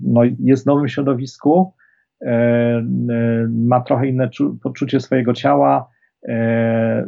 [0.00, 1.72] no, jest w nowym środowisku,
[2.22, 2.82] e,
[3.48, 4.30] ma trochę inne
[4.62, 5.90] poczucie swojego ciała.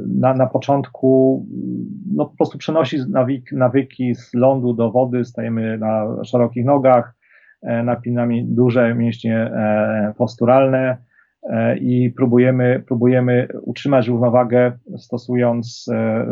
[0.08, 1.46] Na, na początku
[2.14, 2.98] no, po prostu przenosi
[3.52, 7.14] nawyki, z lądu do wody, stajemy na szerokich nogach,
[7.62, 9.50] napinamy duże mięśnie
[10.16, 11.11] posturalne, E,
[11.80, 16.26] i próbujemy, próbujemy utrzymać równowagę stosując e, e,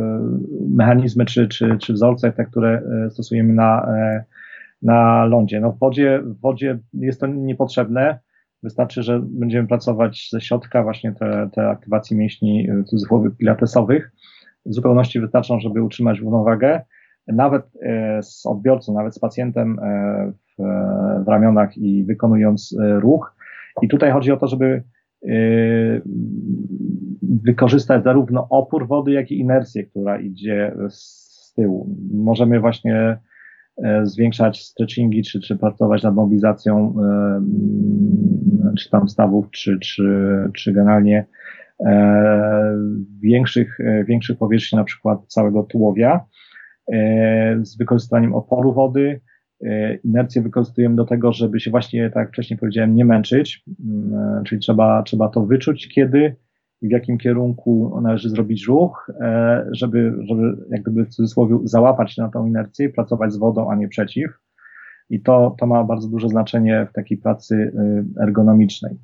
[0.71, 3.87] mechanizmy czy, czy, czy wzorce, te, które stosujemy na,
[4.83, 5.61] na lądzie.
[5.61, 8.19] No w wodzie, w wodzie jest to niepotrzebne.
[8.63, 14.13] Wystarczy, że będziemy pracować ze środka właśnie te, te aktywacje mięśni cudzysłowie pilatesowych.
[14.67, 16.81] W zupełności wystarczą, żeby utrzymać równowagę.
[17.27, 17.63] Nawet
[18.23, 19.77] z odbiorcą, nawet z pacjentem
[20.59, 20.63] w,
[21.25, 23.37] w ramionach i wykonując ruch.
[23.83, 24.83] I tutaj chodzi o to, żeby
[27.23, 31.97] wykorzystać zarówno opór wody, jak i inercję, która idzie z tyłu.
[32.13, 33.19] Możemy właśnie
[33.85, 40.05] e, zwiększać stretchingi, czy, czy pracować nad mobilizacją e, czy tam stawów, czy, czy,
[40.55, 41.27] czy generalnie
[41.87, 42.77] e,
[43.23, 43.79] większych,
[44.09, 46.25] większych powierzchni, na przykład całego tułowia,
[47.63, 49.21] z wykorzystaniem oporu wody,
[50.05, 54.43] inercję wykorzystujemy do tego, żeby się właśnie, tak jak wcześniej powiedziałem, nie męczyć, mm, e,
[54.45, 56.37] czyli trzeba, trzeba to wyczuć, kiedy
[56.83, 62.17] i w jakim kierunku należy zrobić ruch, e, żeby, żeby jak gdyby w cudzysłowie załapać
[62.17, 64.31] na tą inercję i pracować z wodą, a nie przeciw.
[65.11, 67.73] I to, to ma bardzo duże znaczenie w takiej pracy
[68.21, 68.99] ergonomicznej.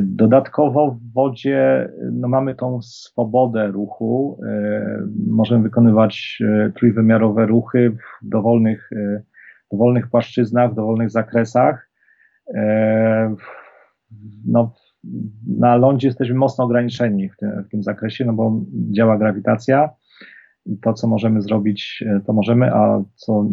[0.00, 4.40] Dodatkowo w wodzie no, mamy tą swobodę ruchu.
[5.26, 6.42] Możemy wykonywać
[6.74, 8.90] trójwymiarowe ruchy w dowolnych
[9.72, 11.90] dowolnych płaszczyznach, w dowolnych zakresach.
[12.54, 13.34] E,
[14.46, 14.74] no,
[15.58, 19.90] na lądzie jesteśmy mocno ograniczeni w tym, w tym zakresie, no bo działa grawitacja
[20.66, 23.44] i to, co możemy zrobić, e, to możemy, a co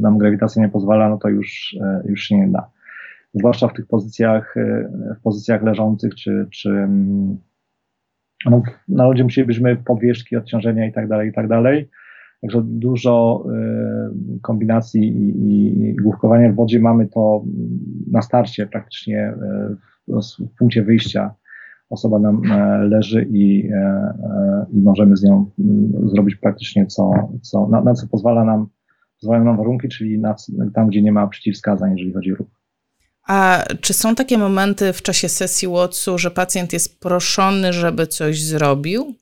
[0.00, 2.70] nam grawitacja nie pozwala, no to już, e, już się nie da.
[3.34, 4.54] Zwłaszcza w tych pozycjach,
[5.18, 7.38] w pozycjach leżących, czy, czy mm,
[8.46, 11.90] no, na lodzie musielibyśmy podwieszki, odciążenia i tak dalej, i tak dalej.
[12.42, 13.44] Także dużo
[14.36, 17.44] y, kombinacji i, i główkowania w wodzie mamy to
[18.10, 19.34] na starcie praktycznie
[20.08, 21.34] y, w, w punkcie wyjścia.
[21.90, 27.10] Osoba nam e, leży i, e, e, i możemy z nią mm, zrobić praktycznie co,
[27.42, 28.66] co na, na co pozwala nam,
[29.20, 30.34] pozwalają nam warunki, czyli na,
[30.74, 32.48] tam, gdzie nie ma przeciwwskazań, jeżeli chodzi o ruch.
[33.28, 38.42] A czy są takie momenty w czasie sesji WOTS-u, że pacjent jest proszony, żeby coś
[38.42, 39.14] zrobił?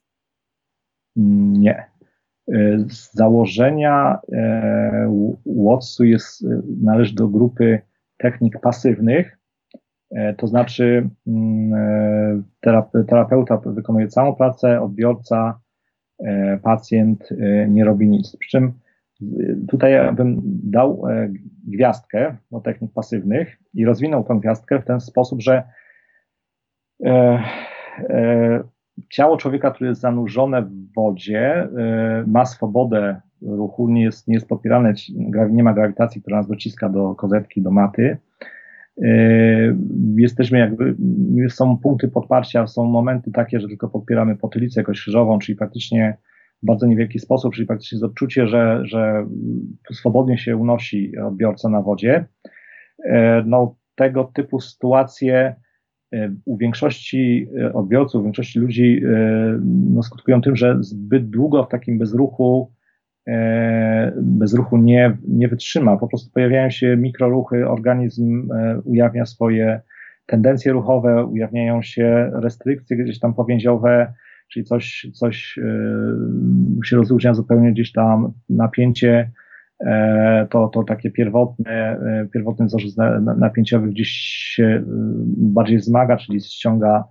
[1.17, 1.92] Nie.
[2.89, 7.81] Z założenia e, Watsu jest, e, należy do grupy
[8.19, 9.39] technik pasywnych,
[10.11, 12.45] e, to znaczy mm,
[13.07, 15.61] terapeuta wykonuje całą pracę, odbiorca,
[16.63, 17.29] pacjent
[17.69, 18.37] nie robi nic.
[18.37, 18.73] Przy czym
[19.69, 21.03] tutaj ja bym dał
[21.67, 25.63] gwiazdkę do technik pasywnych i rozwinął tę gwiazdkę w ten sposób, że
[29.11, 34.49] ciało człowieka, które jest zanurzone w wodzie, y, ma swobodę ruchu, nie jest, nie jest
[34.49, 34.95] podpierane,
[35.51, 38.17] nie ma grawitacji, która nas dociska do kozetki, do maty.
[39.03, 39.77] Y,
[40.17, 40.97] jesteśmy jakby,
[41.49, 46.17] są punkty podparcia, są momenty takie, że tylko podpieramy potylicę jakoś krzyżową, czyli praktycznie
[46.63, 49.27] w bardzo niewielki sposób, czyli praktycznie jest odczucie, że, że
[49.93, 52.25] swobodnie się unosi odbiorca na wodzie.
[53.05, 53.11] Y,
[53.47, 55.57] no, tego typu sytuacje
[56.45, 61.69] u większości e, odbiorców, u większości ludzi e, no, skutkują tym, że zbyt długo w
[61.69, 62.73] takim bezruchu,
[64.23, 65.97] bezruchu nie, nie wytrzyma.
[65.97, 68.49] Po prostu pojawiają się mikroruchy, organizm
[68.85, 69.81] ujawnia swoje
[70.27, 74.13] tendencje ruchowe, ujawniają się restrykcje gdzieś tam powięziowe,
[74.49, 75.59] czyli coś, coś
[76.85, 79.52] się rozluźnia zupełnie gdzieś tam napięcie E,
[80.51, 82.97] to, to takie pierwotne, e, pierwotny zarzut
[83.39, 84.09] napięciowy gdzieś
[84.55, 84.83] się e,
[85.37, 87.05] bardziej zmaga, czyli ściąga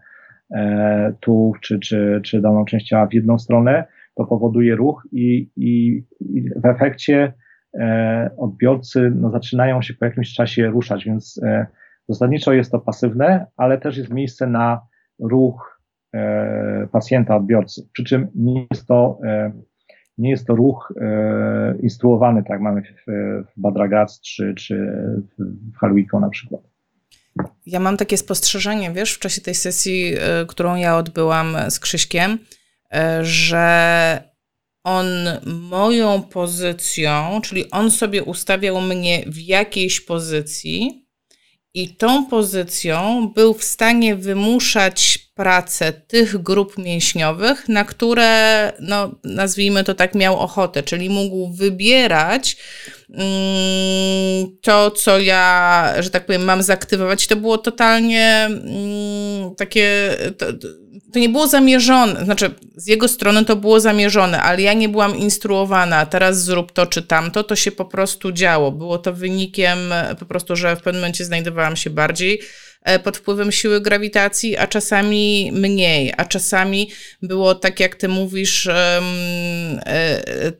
[1.19, 3.83] tułów czy, czy, czy daną część ciała w jedną stronę,
[4.15, 7.33] to powoduje ruch i, i, i w efekcie
[8.37, 11.41] odbiorcy no, zaczynają się po jakimś czasie ruszać, więc
[12.09, 14.81] zasadniczo jest to pasywne, ale też jest miejsce na
[15.19, 15.81] ruch
[16.91, 17.81] pacjenta, odbiorcy.
[17.93, 19.19] Przy czym nie jest to
[20.21, 23.11] nie jest to ruch e, instruowany, tak mamy w,
[23.57, 24.75] w czy, czy
[25.73, 26.61] w Halwiko na przykład.
[27.65, 32.39] Ja mam takie spostrzeżenie, wiesz, w czasie tej sesji, e, którą ja odbyłam z Krzyśkiem,
[32.93, 34.31] e, że
[34.83, 35.05] on
[35.45, 41.05] moją pozycją, czyli on sobie ustawiał mnie w jakiejś pozycji
[41.73, 49.83] i tą pozycją był w stanie wymuszać pracę tych grup mięśniowych, na które, no, nazwijmy
[49.83, 52.57] to tak, miał ochotę, czyli mógł wybierać
[54.61, 57.27] to, co ja, że tak powiem, mam zaktywować.
[57.27, 60.17] To było totalnie mm, takie.
[60.37, 60.45] To,
[61.13, 65.17] to nie było zamierzone, znaczy z jego strony to było zamierzone, ale ja nie byłam
[65.17, 68.71] instruowana, teraz zrób to czy tamto, to się po prostu działo.
[68.71, 69.79] Było to wynikiem
[70.19, 72.41] po prostu, że w pewnym momencie znajdowałam się bardziej
[73.03, 76.91] pod wpływem siły grawitacji, a czasami mniej, a czasami
[77.21, 79.01] było tak, jak ty mówisz, e,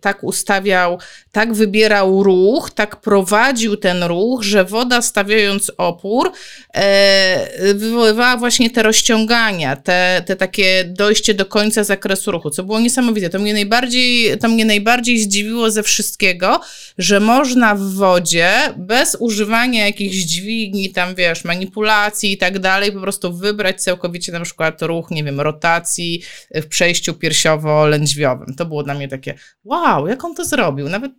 [0.02, 1.00] tak ustawiał,
[1.32, 6.32] tak wybierał ruch, tak prowadził ten ruch, że woda stawiając opór
[6.74, 12.80] e, wywoływała właśnie te rozciągania, te, te takie dojście do końca zakresu ruchu, co było
[12.80, 13.30] niesamowite.
[13.30, 16.62] To mnie najbardziej, to mnie najbardziej zdziwiło ze wszystkiego,
[16.98, 23.02] że można w wodzie bez używania jakichś dźwigni, tam wiesz, manipulacji, i tak dalej, po
[23.02, 26.22] prostu wybrać całkowicie na przykład ruch, nie wiem, rotacji
[26.56, 28.56] w przejściu piersiowo-lędźwiowym.
[28.58, 30.90] To było dla mnie takie, wow, jak on to zrobił?
[30.90, 31.12] Nawet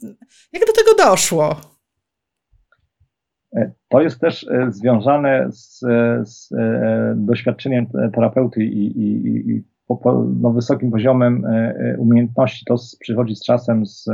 [0.53, 1.57] jak do tego doszło?
[3.57, 5.79] E, to jest też e, związane z,
[6.29, 9.63] z e, doświadczeniem terapeuty i, i, i
[10.41, 11.45] no, wysokim poziomem
[11.99, 12.65] umiejętności.
[12.65, 14.05] To przychodzi z czasem, z,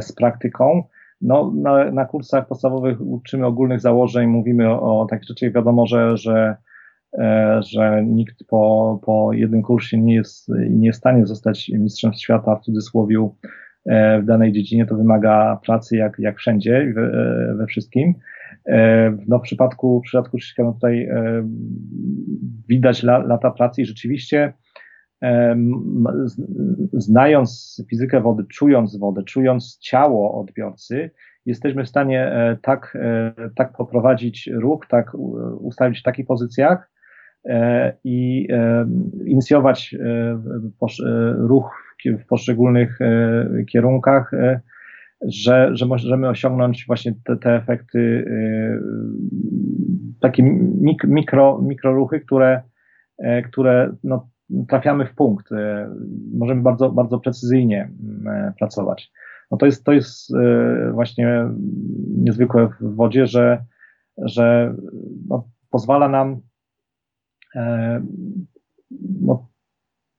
[0.00, 0.82] z praktyką.
[1.22, 5.52] No, na, na kursach podstawowych uczymy ogólnych założeń, mówimy o, o takich rzeczach.
[5.52, 6.56] Wiadomo, że, że,
[7.18, 12.12] e, że nikt po, po jednym kursie nie jest, nie jest w stanie zostać mistrzem
[12.12, 13.28] świata w cudzysłowie
[13.86, 14.86] e, w danej dziedzinie.
[14.86, 17.10] To wymaga pracy jak, jak wszędzie, we,
[17.58, 18.14] we wszystkim.
[18.66, 21.48] E, no, w przypadku, w przypadku Krzyśka no tutaj e,
[22.68, 24.52] widać la, lata pracy i rzeczywiście
[26.92, 31.10] znając fizykę wody, czując wodę, czując ciało odbiorcy,
[31.46, 35.14] jesteśmy w stanie e, tak, e, tak poprowadzić ruch, tak
[35.58, 36.90] ustawić w takich pozycjach
[37.44, 38.48] e, i
[39.26, 39.96] inicjować
[41.36, 41.70] ruch
[42.04, 42.98] w poszczególnych
[43.72, 44.30] kierunkach,
[45.28, 48.24] że, że możemy osiągnąć właśnie te, te efekty,
[50.20, 50.42] takie
[51.04, 52.62] mikro, mikroruchy, które,
[53.44, 54.28] które no,
[54.68, 55.94] trafiamy w punkt, e,
[56.34, 57.90] możemy bardzo, bardzo precyzyjnie
[58.26, 59.12] e, pracować.
[59.50, 61.44] No to jest, to jest e, właśnie
[62.16, 63.64] niezwykłe w wodzie, że,
[64.18, 64.74] że
[65.28, 66.40] no, pozwala nam
[69.20, 69.48] no,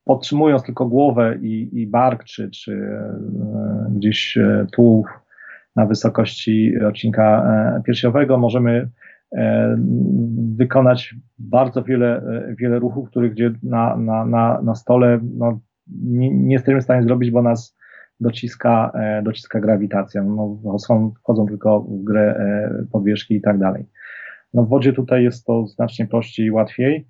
[0.05, 2.89] podtrzymując tylko głowę i, i bark, czy, czy
[3.89, 4.37] gdzieś
[4.73, 5.07] tułów
[5.75, 7.45] na wysokości odcinka
[7.85, 8.89] piersiowego, możemy
[10.55, 15.59] wykonać bardzo wiele, e, wiele ruchów, których gdzie na, na, na, na stole no,
[16.03, 17.77] nie, nie jesteśmy w stanie zrobić, bo nas
[18.19, 20.23] dociska, e, dociska grawitacja.
[20.23, 22.39] No, są, wchodzą tylko w grę
[22.91, 23.85] podwieszki i tak dalej.
[24.53, 27.07] No, w wodzie tutaj jest to znacznie prościej i łatwiej.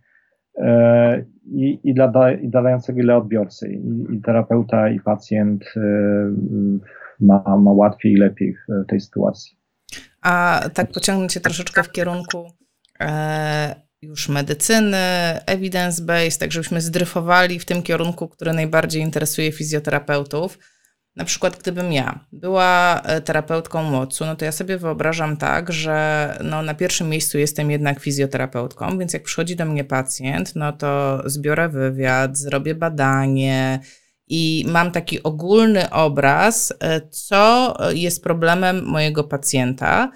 [1.45, 3.73] I, i, dla, i dla dającego, i dla odbiorcy.
[3.73, 5.73] I, I, terapeuta, i pacjent
[7.19, 9.57] ma, ma łatwiej i lepiej w tej sytuacji
[10.23, 12.51] a tak pociągnąć się troszeczkę w kierunku
[12.99, 14.97] e, już medycyny,
[15.45, 20.59] evidence-based, tak żebyśmy zdryfowali w tym kierunku, który najbardziej interesuje fizjoterapeutów.
[21.15, 26.37] Na przykład, gdybym ja była e, terapeutką mocu, no to ja sobie wyobrażam tak, że
[26.43, 31.21] no na pierwszym miejscu jestem jednak fizjoterapeutką, więc jak przychodzi do mnie pacjent, no to
[31.25, 33.79] zbiorę wywiad, zrobię badanie,
[34.35, 40.11] i mam taki ogólny obraz, e, co jest problemem mojego pacjenta.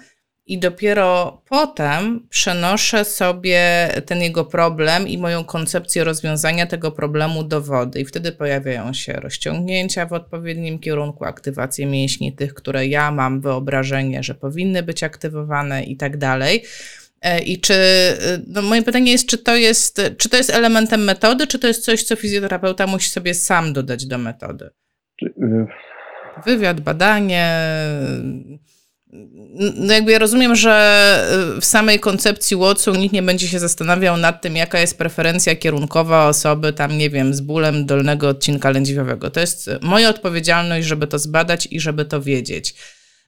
[0.46, 7.60] I dopiero potem przenoszę sobie ten jego problem i moją koncepcję rozwiązania tego problemu do
[7.60, 8.00] wody.
[8.00, 14.22] I wtedy pojawiają się rozciągnięcia w odpowiednim kierunku, aktywacje mięśni, tych, które ja mam wyobrażenie,
[14.22, 16.64] że powinny być aktywowane i tak dalej.
[17.22, 21.04] E, I czy, e, no moje pytanie jest, czy to jest, czy to jest elementem
[21.04, 24.70] metody, czy to jest coś, co fizjoterapeuta musi sobie sam dodać do metody?
[25.22, 25.66] Y,
[26.46, 27.52] Wywiad, badanie.
[29.76, 31.26] No jakby ja rozumiem, że
[31.60, 36.28] w samej koncepcji Watson nikt nie będzie się zastanawiał nad tym, jaka jest preferencja kierunkowa
[36.28, 39.30] osoby tam, nie wiem, z bólem dolnego odcinka lędźwiowego.
[39.30, 42.74] To jest moja odpowiedzialność, żeby to zbadać i żeby to wiedzieć.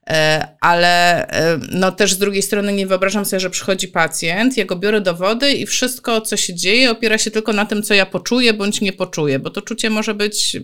[0.09, 4.65] E, ale e, no też z drugiej strony nie wyobrażam sobie, że przychodzi pacjent, ja
[4.65, 7.93] go biorę do wody i wszystko, co się dzieje, opiera się tylko na tym, co
[7.93, 10.57] ja poczuję bądź nie poczuję, bo to czucie może być,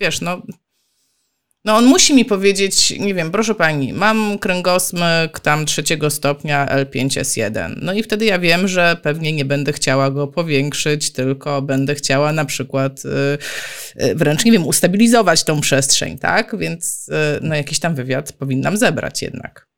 [0.00, 0.42] wiesz, no
[1.64, 7.74] No on musi mi powiedzieć, nie wiem, proszę pani, mam kręgosmyk tam trzeciego stopnia L5S1.
[7.82, 12.32] No i wtedy ja wiem, że pewnie nie będę chciała go powiększyć, tylko będę chciała
[12.32, 16.56] na przykład y, y, wręcz, nie wiem, ustabilizować tą przestrzeń, tak?
[16.58, 19.72] Więc y, no jakiś tam wywiad powinnam zebrać jednak.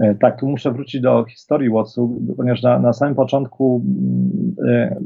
[0.00, 3.84] E, tak, tu muszę wrócić do historii Watsu, ponieważ na, na samym początku
[4.68, 5.00] e,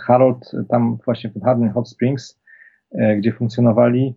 [0.00, 2.40] Harold tam właśnie w Hardin Hot Springs,
[2.92, 4.14] e, gdzie funkcjonowali,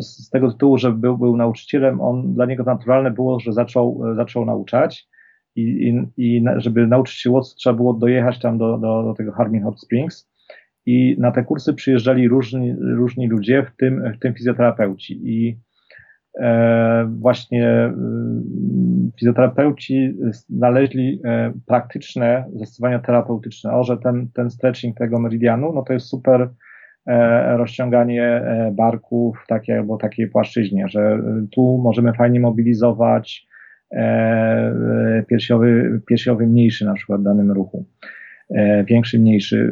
[0.00, 4.44] z tego tytułu, że był, był nauczycielem, on, dla niego naturalne było, że zaczął, zaczął
[4.44, 5.08] nauczać
[5.56, 9.32] i, i, i żeby nauczyć się Watsu, trzeba było dojechać tam do, do, do tego
[9.32, 10.30] Hardin Hot Springs
[10.86, 15.58] i na te kursy przyjeżdżali różni, różni ludzie, w tym, w tym fizjoterapeuci i
[16.40, 17.94] E, właśnie e,
[19.18, 20.16] fizjoterapeuci
[20.48, 23.72] znaleźli e, praktyczne zastosowania terapeutyczne.
[23.72, 26.50] O, że ten, ten stretching tego meridianu, no to jest super
[27.56, 28.42] rozciąganie
[28.72, 31.18] barków w takiej albo takiej płaszczyźnie, że
[31.52, 33.46] tu możemy fajnie mobilizować
[35.26, 37.86] piersiowy, piersiowy mniejszy na przykład w danym ruchu,
[38.86, 39.70] większy, mniejszy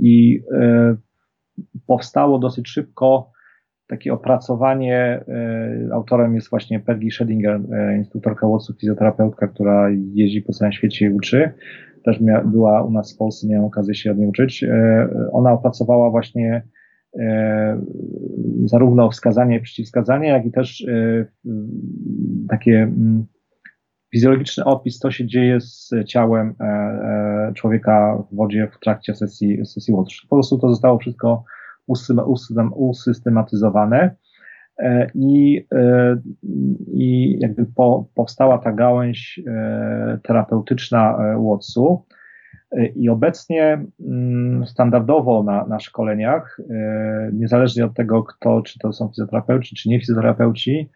[0.00, 0.42] i
[1.86, 3.30] powstało dosyć szybko
[3.90, 4.96] takie opracowanie,
[5.28, 11.06] e, autorem jest właśnie Peggy Schedinger, e, instruktorka Watsu, fizjoterapeutka, która jeździ po całym świecie
[11.06, 11.50] i uczy.
[12.04, 14.64] Też mia, była u nas w Polsce, miałem okazję się od niej uczyć.
[14.64, 16.62] E, ona opracowała właśnie
[18.64, 20.86] zarówno wskazanie i przeciwwskazanie, jak i też
[22.48, 23.26] takie mm,
[24.12, 26.54] fizjologiczny opis, co się dzieje z ciałem
[27.54, 30.14] człowieka w wodzie w trakcie sesji, sesji Watch.
[30.28, 31.44] Po prostu to zostało wszystko
[32.74, 34.16] usystematyzowane e,
[35.14, 36.16] i, e,
[36.92, 42.04] i jakby po, powstała ta gałęź e, terapeutyczna Watsu.
[42.96, 46.60] I obecnie mm, standardowo na, na szkoleniach,
[47.32, 50.90] niezależnie od tego, kto, czy to są fizjoterapeuci, czy nie fizjoterapeuci,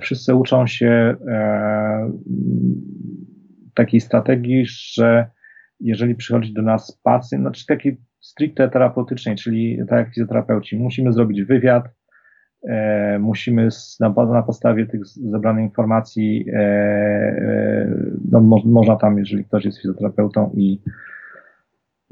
[0.00, 1.16] wszyscy uczą się
[3.74, 5.30] takiej strategii, że
[5.80, 11.42] jeżeli przychodzi do nas pacjent, znaczy taki stricte terapeutycznej, czyli tak jak fizjoterapeuci, musimy zrobić
[11.42, 12.01] wywiad, e,
[13.20, 17.88] musimy z, na, na, podstawie tych zebranych informacji, e, e,
[18.30, 20.80] no, mo, można tam, jeżeli ktoś jest fizjoterapeutą i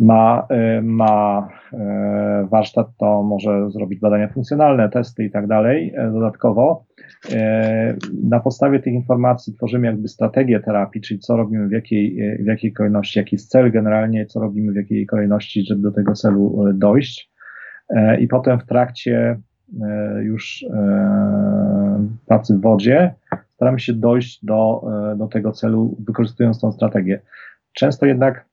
[0.00, 6.10] ma, e, ma e, warsztat, to może zrobić badania funkcjonalne, testy i tak dalej e,
[6.12, 6.84] dodatkowo.
[8.22, 12.72] Na podstawie tych informacji tworzymy jakby strategię terapii, czyli co robimy w jakiej, w jakiej
[12.72, 17.30] kolejności, jaki jest cel generalnie, co robimy w jakiej kolejności, żeby do tego celu dojść.
[18.20, 19.40] I potem w trakcie
[20.22, 20.64] już
[22.26, 23.14] pracy w wodzie
[23.54, 24.84] staramy się dojść do,
[25.16, 27.20] do tego celu, wykorzystując tą strategię.
[27.72, 28.48] Często jednak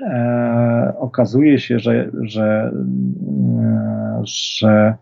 [0.00, 2.72] e, okazuje się, że, że,
[3.60, 4.94] e, że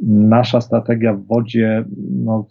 [0.00, 2.46] nasza strategia w wodzie no,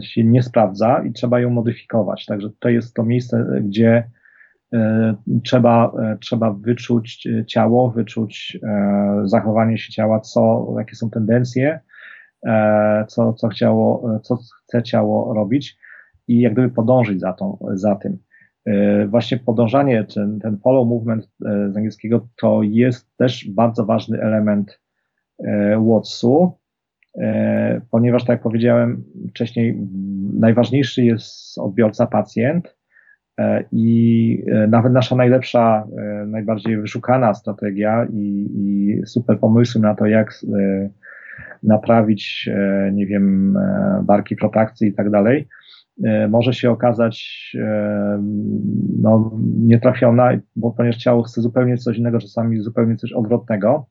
[0.00, 2.26] się nie sprawdza i trzeba ją modyfikować.
[2.26, 4.10] Także to jest to miejsce, gdzie e,
[5.44, 11.80] trzeba, e, trzeba wyczuć ciało, wyczuć e, zachowanie się ciała, co, jakie są tendencje,
[12.46, 15.76] e, co, co, chciało, co chce ciało robić
[16.28, 18.18] i jak gdyby podążyć za, tą, za tym.
[18.66, 24.20] E, właśnie podążanie, ten, ten follow movement e, z angielskiego, to jest też bardzo ważny
[24.20, 24.80] element
[25.38, 26.60] e, Watsu,
[27.90, 29.88] ponieważ, tak jak powiedziałem wcześniej,
[30.32, 32.76] najważniejszy jest odbiorca pacjent
[33.72, 35.86] i nawet nasza najlepsza,
[36.26, 40.40] najbardziej wyszukana strategia i, i super pomysły na to, jak
[41.62, 42.50] naprawić,
[42.92, 43.58] nie wiem,
[44.02, 45.48] barki protrakcji i tak dalej,
[46.04, 48.22] E, może się okazać e,
[48.98, 53.86] no, nietrafiona, bo ponieważ ciało chce zupełnie coś innego, czasami zupełnie coś odwrotnego.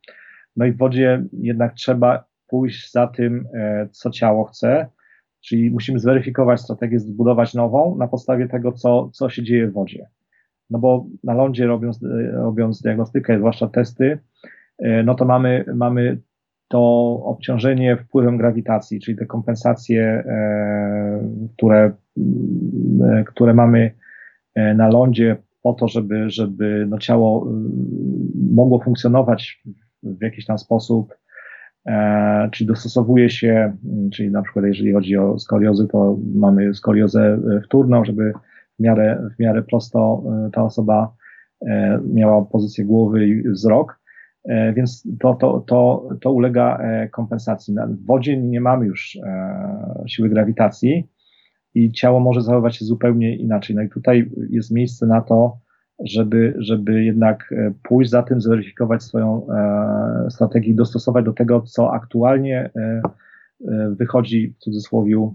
[0.55, 4.87] No i w wodzie jednak trzeba pójść za tym, e, co ciało chce,
[5.41, 10.07] czyli musimy zweryfikować strategię, zbudować nową na podstawie tego, co, co się dzieje w wodzie.
[10.69, 11.99] No bo na lądzie robiąc,
[12.33, 14.19] robiąc diagnostykę, zwłaszcza testy,
[15.03, 16.21] no to mamy, mamy
[16.69, 16.79] to
[17.25, 21.91] obciążenie wpływem grawitacji, czyli te kompensacje, e, które,
[23.01, 23.91] e, które mamy
[24.55, 27.47] e, na lądzie po to, żeby, żeby no ciało
[28.51, 29.63] mogło funkcjonować
[30.03, 31.13] w jakiś tam sposób,
[32.51, 33.73] czyli dostosowuje się,
[34.13, 38.33] czyli na przykład jeżeli chodzi o skoliozy, to mamy skoliozę wtórną, żeby
[38.79, 40.23] w miarę, w miarę prosto
[40.53, 41.13] ta osoba
[42.13, 43.99] miała pozycję głowy i wzrok,
[44.49, 47.75] E, więc to, to, to, to ulega e, kompensacji.
[47.87, 51.07] W wodzie nie mamy już e, siły grawitacji
[51.75, 53.75] i ciało może zachowywać się zupełnie inaczej.
[53.75, 55.57] No i tutaj jest miejsce na to,
[56.05, 59.47] żeby, żeby jednak pójść za tym, zweryfikować swoją
[60.29, 62.69] strategię i dostosować do tego, co aktualnie
[63.89, 65.31] wychodzi w cudzysłowie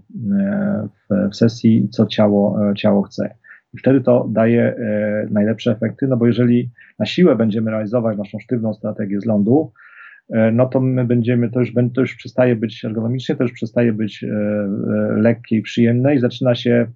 [1.09, 3.35] w, w sesji, co ciało, ciało chce.
[3.73, 4.75] I wtedy to daje
[5.31, 9.71] najlepsze efekty, no bo jeżeli na siłę będziemy realizować naszą sztywną strategię z lądu,
[10.29, 13.93] E, no to my będziemy, to już, to już przestaje być ergonomicznie, to już przestaje
[13.93, 14.71] być e, e,
[15.17, 16.87] lekkie i przyjemne i zaczyna się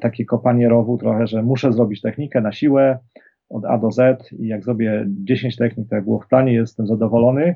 [0.00, 2.98] takie kopanie rowu trochę, że muszę zrobić technikę na siłę
[3.48, 6.86] od A do Z i jak zrobię 10 technik, tak jak było w planie, jestem
[6.86, 7.54] zadowolony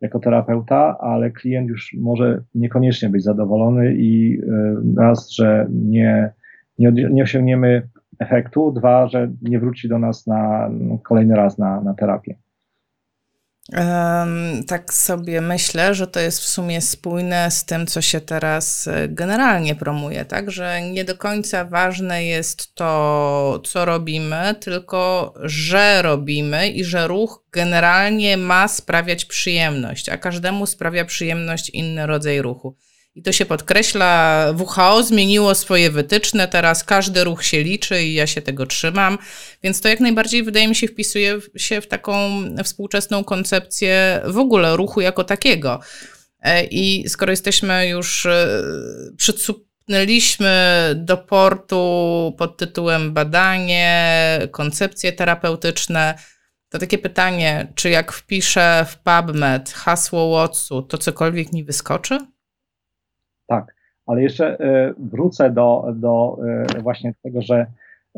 [0.00, 4.40] jako terapeuta, ale klient już może niekoniecznie być zadowolony i
[4.96, 6.32] raz, że nie,
[6.78, 10.70] nie, nie osiągniemy efektu, dwa, że nie wróci do nas na
[11.02, 12.34] kolejny raz na, na terapię.
[14.66, 19.08] Tak sobie myślę, że to jest w sumie spójne z tym, co się teraz e,
[19.08, 20.50] generalnie promuje, tak?
[20.50, 27.44] Że nie do końca ważne jest to, co robimy, tylko że robimy i że ruch
[27.52, 32.76] generalnie ma sprawiać przyjemność, a każdemu sprawia przyjemność inny rodzaj ruchu.
[33.16, 34.44] I to się podkreśla.
[34.58, 39.18] WHO zmieniło swoje wytyczne, teraz każdy ruch się liczy i ja się tego trzymam.
[39.62, 44.76] Więc to jak najbardziej wydaje mi się wpisuje się w taką współczesną koncepcję w ogóle
[44.76, 45.80] ruchu jako takiego.
[46.40, 48.62] E, I skoro jesteśmy już, e,
[49.16, 50.54] przycupnęliśmy
[50.96, 56.18] do portu pod tytułem badanie, koncepcje terapeutyczne,
[56.68, 62.35] to takie pytanie, czy jak wpiszę w PubMed hasło Watsu, to cokolwiek mi wyskoczy?
[63.46, 63.74] Tak,
[64.06, 66.38] ale jeszcze e, wrócę do, do
[66.76, 67.66] e, właśnie tego, że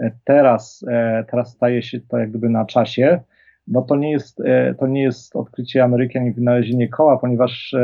[0.00, 0.84] e, teraz,
[1.30, 3.20] teraz staje się to jak gdyby na czasie,
[3.66, 4.42] no to nie jest,
[4.78, 7.74] to nie jest odkrycie Ameryki ani wynalezienie koła, ponieważ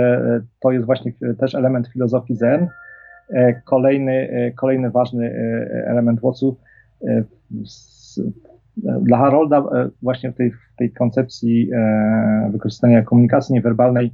[0.60, 2.68] to jest właśnie też element filozofii Zen.
[3.64, 5.34] Kolejny, kolejny ważny
[5.86, 6.56] element Watsu
[9.02, 9.64] dla Harolda
[10.02, 11.70] właśnie w tej, w tej koncepcji
[12.50, 14.12] wykorzystania komunikacji niewerbalnej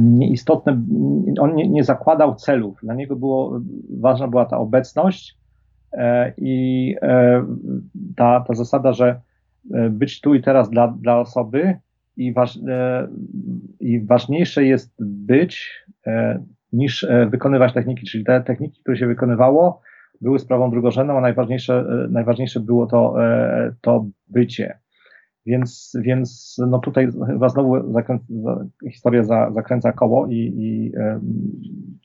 [0.00, 0.82] nieistotne,
[1.40, 2.78] on nie, nie, zakładał celów.
[2.82, 3.60] Dla niego było,
[4.00, 5.38] ważna była ta obecność
[5.92, 7.44] e, i e,
[8.16, 9.20] ta, ta zasada, że
[9.74, 11.76] e, być tu i teraz dla, dla osoby
[12.16, 12.58] i, waż,
[13.80, 15.84] i ważniejsze jest być
[16.72, 19.80] niż wykonywać techniki, czyli te techniki, które się wykonywało,
[20.20, 23.14] były sprawą drugorzędną, a najważniejsze, najważniejsze było to,
[23.80, 24.79] to bycie.
[25.50, 27.92] Więc, więc no tutaj chyba znowu
[28.90, 30.92] historia za, zakręca koło i, i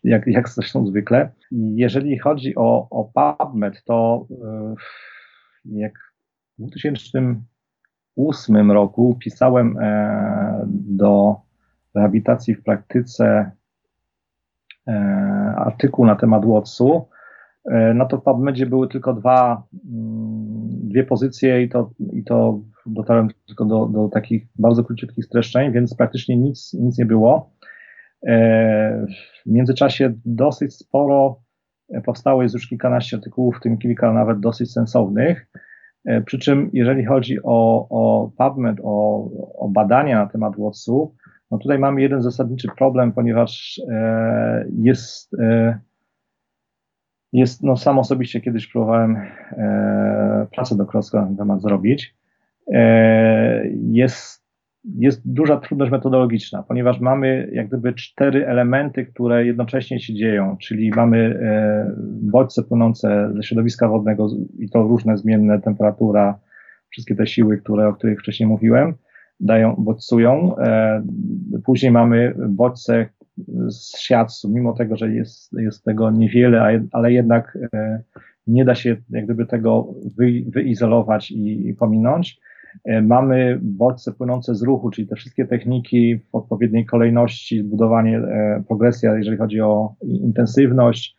[0.06, 1.30] jak, jak zresztą zwykle.
[1.52, 4.76] Jeżeli chodzi o, o PubMed, to e,
[5.66, 5.94] jak
[6.60, 11.36] w 2008 roku pisałem e, do
[11.96, 13.52] rehabilitacji w praktyce
[14.88, 14.94] e,
[15.58, 17.08] artykuł na temat Watsu,
[17.96, 23.28] no to w PubMedzie były tylko dwa, mm, dwie pozycje i to, i to dotarłem
[23.48, 27.52] tylko do, do takich bardzo króciutkich streszczeń, więc praktycznie nic, nic nie było.
[28.28, 29.06] E,
[29.44, 31.40] w międzyczasie dosyć sporo
[32.06, 35.48] powstało, jest już kilkanaście artykułów, w tym kilka nawet dosyć sensownych.
[36.06, 41.16] E, przy czym, jeżeli chodzi o, o PubMed, o, o badania na temat Watsu,
[41.52, 45.36] no tutaj mamy jeden zasadniczy problem, ponieważ e, jest,
[47.34, 49.18] jest, no sam osobiście kiedyś próbowałem
[50.56, 52.25] pracę doktorską na ten temat zrobić E,
[53.92, 54.46] jest,
[54.98, 60.92] jest duża trudność metodologiczna, ponieważ mamy jak gdyby cztery elementy, które jednocześnie się dzieją, czyli
[60.96, 64.28] mamy e, bodźce płynące ze środowiska wodnego
[64.60, 66.40] i to różne zmienne temperatura,
[66.90, 68.94] wszystkie te siły, które, o których wcześniej mówiłem,
[69.40, 70.58] dają, bodźcują.
[70.58, 71.04] E,
[71.66, 73.10] później mamy bodźce
[73.68, 77.58] z siatsu, mimo tego, że jest, jest tego niewiele, ale jednak
[78.48, 82.40] nie da się jak gdyby tego wy, wyizolować i, i pominąć.
[82.84, 88.64] E, mamy bodźce płynące z ruchu, czyli te wszystkie techniki w odpowiedniej kolejności, budowanie, e,
[88.68, 91.16] progresja, jeżeli chodzi o intensywność,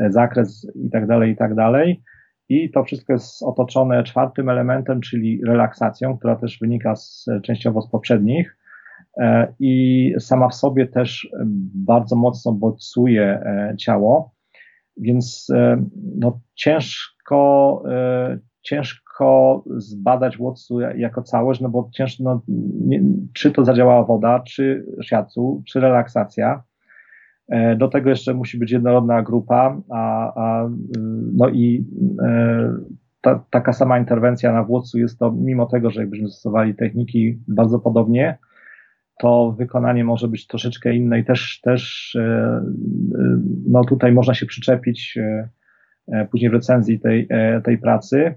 [0.00, 2.02] e, zakres tak i tak dalej.
[2.48, 7.90] I to wszystko jest otoczone czwartym elementem, czyli relaksacją, która też wynika z, częściowo z
[7.90, 8.56] poprzednich
[9.60, 11.28] i sama w sobie też
[11.74, 13.42] bardzo mocno bodźcuje
[13.78, 14.34] ciało,
[14.96, 15.46] więc
[16.18, 17.82] no, ciężko,
[18.62, 19.07] ciężko
[19.76, 22.42] zbadać Watsu jako całość, no bo ciężko, no,
[22.86, 23.02] nie,
[23.32, 26.62] czy to zadziałała woda, czy shiatsu, czy relaksacja.
[27.48, 30.70] E, do tego jeszcze musi być jednorodna grupa, a, a
[31.32, 31.86] no i
[32.22, 32.72] e,
[33.20, 37.78] ta, taka sama interwencja na Watsu jest to, mimo tego, że jakbyśmy stosowali techniki bardzo
[37.78, 38.38] podobnie,
[39.20, 42.60] to wykonanie może być troszeczkę inne i też, też e,
[43.68, 45.18] no tutaj można się przyczepić
[46.30, 47.28] później w recenzji tej,
[47.64, 48.34] tej pracy.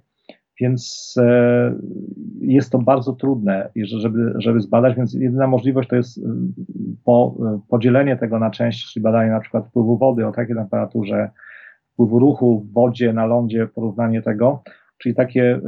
[0.62, 1.16] Więc
[2.41, 6.20] jest to bardzo trudne, żeby, żeby zbadać, więc jedyna możliwość to jest
[7.05, 7.36] po,
[7.70, 11.30] podzielenie tego na części, czyli badanie na przykład wpływu wody o takiej temperaturze,
[11.93, 14.64] wpływu ruchu w wodzie, na lądzie, porównanie tego,
[14.97, 15.59] czyli takie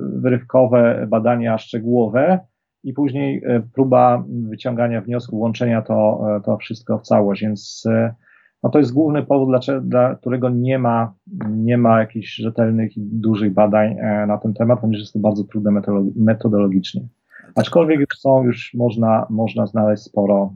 [0.00, 2.38] wyrywkowe badania szczegółowe,
[2.84, 8.14] i później e, próba wyciągania wniosków, łączenia to, e, to wszystko w całość, więc e,
[8.62, 11.14] no to jest główny powód, dlaczego, dla którego nie ma,
[11.50, 13.96] nie ma jakichś rzetelnych i dużych badań
[14.26, 15.80] na ten temat, ponieważ jest to bardzo trudne
[16.16, 17.08] metodologicznie.
[17.54, 20.54] Aczkolwiek już są, już można, można znaleźć sporo,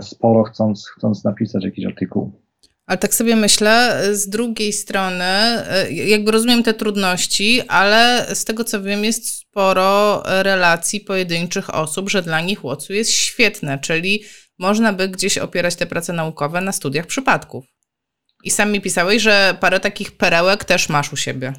[0.00, 2.32] sporo chcąc, chcąc napisać jakiś artykuł.
[2.86, 8.64] Ale tak sobie myślę, z drugiej strony, e, jakby rozumiem te trudności, ale z tego
[8.64, 14.22] co wiem, jest sporo relacji pojedynczych osób, że dla nich Łocu jest świetne, czyli
[14.58, 17.64] można by gdzieś opierać te prace naukowe na studiach przypadków.
[18.44, 21.52] I sami pisałeś, że parę takich perełek też masz u siebie.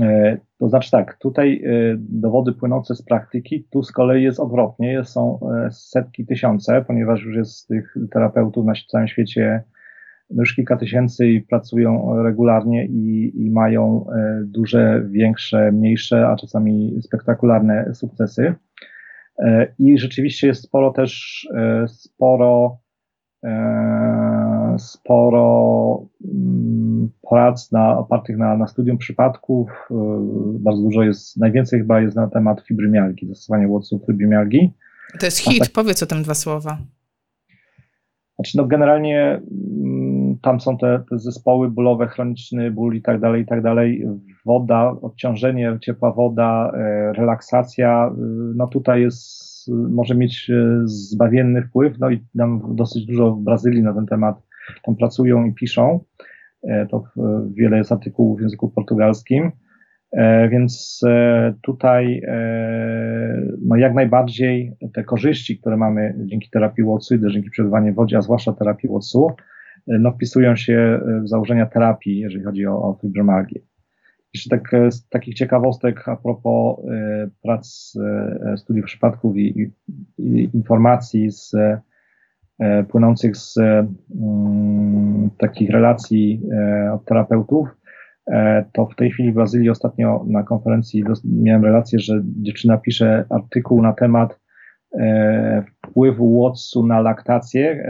[0.00, 5.04] E, to znaczy tak, tutaj e, dowody płynące z praktyki, tu z kolei jest odwrotnie,
[5.04, 5.40] są
[5.70, 9.64] setki, tysiące, ponieważ już jest tych terapeutów na całym świecie
[10.30, 17.02] już kilka tysięcy i pracują regularnie i, i mają e, duże, większe, mniejsze, a czasami
[17.02, 18.54] spektakularne sukcesy.
[19.38, 22.78] E, I rzeczywiście jest sporo też, e, sporo,
[24.78, 29.88] sporo mm, prac na, opartych na, na studium przypadków.
[30.58, 34.72] Bardzo dużo jest, najwięcej chyba jest na temat fibrymialgii, zastosowania łoców fibrymialgii.
[35.20, 36.78] To jest hit, tak, powiedz o tym dwa słowa.
[38.34, 39.40] Znaczy, no generalnie
[40.42, 44.06] tam są te, te zespoły bólowe, chroniczny ból i tak dalej, i tak dalej.
[44.46, 48.14] Woda, odciążenie, ciepła woda, e, relaksacja, e,
[48.56, 49.46] no tutaj jest,
[49.90, 54.36] może mieć e, zbawienny wpływ, no i nam dosyć dużo w Brazylii na ten temat
[54.84, 56.00] tam pracują i piszą.
[56.90, 57.04] To
[57.54, 59.52] wiele jest artykułów w języku portugalskim.
[60.50, 61.00] Więc
[61.62, 62.22] tutaj
[63.62, 68.18] no jak najbardziej te korzyści, które mamy dzięki terapii Watsu i dzięki przebywaniu w wodzie,
[68.18, 69.30] a zwłaszcza terapii Watsu,
[69.86, 72.98] no, wpisują się w założenia terapii, jeżeli chodzi o, o.
[74.36, 77.92] Jeszcze tak, e, z takich ciekawostek a propos y, prac,
[78.54, 79.70] y, studiów przypadków i, i,
[80.18, 86.42] i informacji z, y, płynących z mm, takich relacji
[86.92, 87.68] od terapeutów,
[88.72, 93.82] to w tej chwili w Brazylii ostatnio na konferencji miałem relację, że dziewczyna pisze artykuł
[93.82, 94.40] na temat
[95.86, 97.86] wpływu Watsu na laktację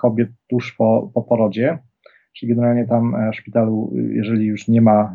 [0.00, 1.78] kobiet tuż po, po porodzie.
[2.32, 5.14] Czyli generalnie tam e, w szpitalu, jeżeli już nie ma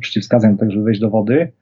[0.00, 1.52] przeciwwskazań do tego, żeby wejść do wody,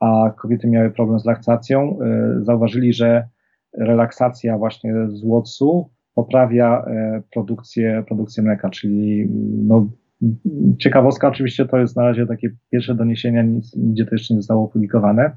[0.00, 1.98] a kobiety miały problem z laktacją,
[2.42, 3.28] zauważyli, że
[3.78, 6.84] relaksacja właśnie z Watsu poprawia
[7.32, 9.28] produkcję, produkcję mleka, czyli
[9.66, 9.90] no,
[10.78, 14.64] ciekawostka oczywiście to jest na razie takie pierwsze doniesienia, nic, nigdzie to jeszcze nie zostało
[14.64, 15.36] opublikowane,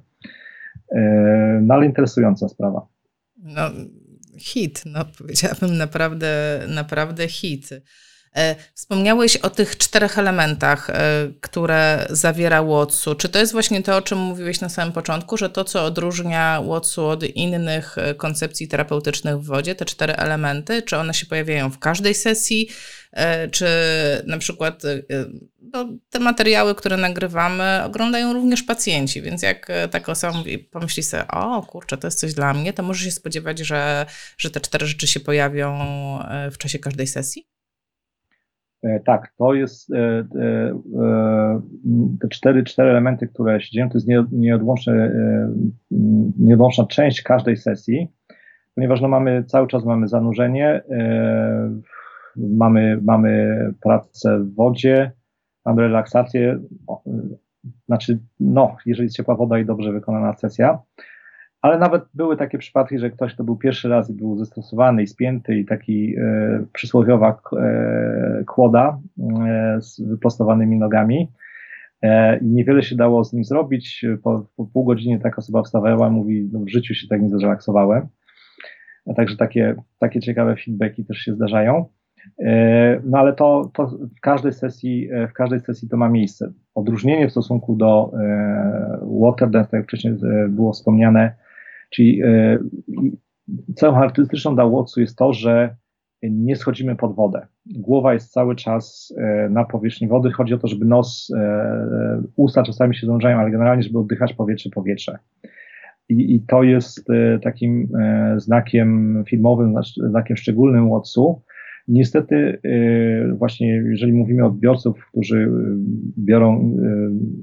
[0.91, 2.87] E, no ale interesująca sprawa.
[3.37, 3.61] No,
[4.37, 7.69] hit, no powiedziałabym naprawdę, naprawdę hit.
[8.35, 10.93] E, wspomniałeś o tych czterech elementach, e,
[11.41, 13.15] które zawiera Watsu.
[13.15, 16.61] Czy to jest właśnie to, o czym mówiłeś na samym początku, że to, co odróżnia
[16.61, 21.79] Watsu od innych koncepcji terapeutycznych w wodzie, te cztery elementy, czy one się pojawiają w
[21.79, 22.69] każdej sesji,
[23.51, 23.65] czy
[24.25, 24.83] na przykład
[25.73, 31.03] no, te materiały, które nagrywamy, oglądają również pacjenci, więc jak e, taka osoba mówi, pomyśli
[31.03, 34.05] sobie, o kurczę, to jest coś dla mnie, to może się spodziewać, że,
[34.37, 35.79] że te cztery rzeczy się pojawią
[36.23, 37.50] e, w czasie każdej sesji?
[38.83, 39.89] E, tak, to jest
[42.21, 45.11] te cztery, cztery elementy, które się dzieją, to jest nieodłączne,
[46.39, 48.07] nieodłączna część każdej sesji,
[48.75, 50.81] ponieważ no mamy, cały czas mamy zanurzenie,
[52.35, 55.11] mamy, mamy pracę w wodzie,
[55.65, 56.59] mamy relaksację,
[57.87, 60.79] znaczy, no, jeżeli jest ciepła woda i dobrze wykonana sesja,
[61.61, 65.07] ale nawet były takie przypadki, że ktoś to był pierwszy raz i był zestosowany i
[65.07, 71.31] spięty i taki e, przysłowiowa e, kłoda e, z wyprostowanymi nogami
[72.01, 74.05] e, i niewiele się dało z nim zrobić.
[74.23, 77.29] Po, po pół godziny taka osoba wstawała i mówi, no, w życiu się tak nie
[77.29, 78.07] zrelaksowałem.
[79.15, 81.85] Także takie, takie ciekawe feedbacki też się zdarzają.
[82.39, 83.87] E, no ale to, to
[84.17, 86.53] w każdej sesji, w każdej sesji to ma miejsce.
[86.75, 90.13] Odróżnienie w stosunku do e, water tak jak wcześniej
[90.49, 91.40] było wspomniane,
[91.93, 92.21] czyli
[93.75, 95.75] cechą charakterystyczną Watsu jest to, że
[96.23, 97.47] nie schodzimy pod wodę.
[97.65, 99.13] Głowa jest cały czas
[99.49, 100.31] na powierzchni wody.
[100.31, 101.33] Chodzi o to, żeby nos,
[102.35, 105.17] usta czasami się zążają, ale generalnie, żeby oddychać powietrze, powietrze.
[106.09, 107.07] I, i to jest
[107.43, 107.87] takim
[108.37, 109.75] znakiem filmowym,
[110.09, 111.41] znakiem szczególnym Watsu,
[111.87, 112.59] Niestety,
[113.37, 115.51] właśnie jeżeli mówimy o odbiorców, którzy
[116.17, 116.75] biorą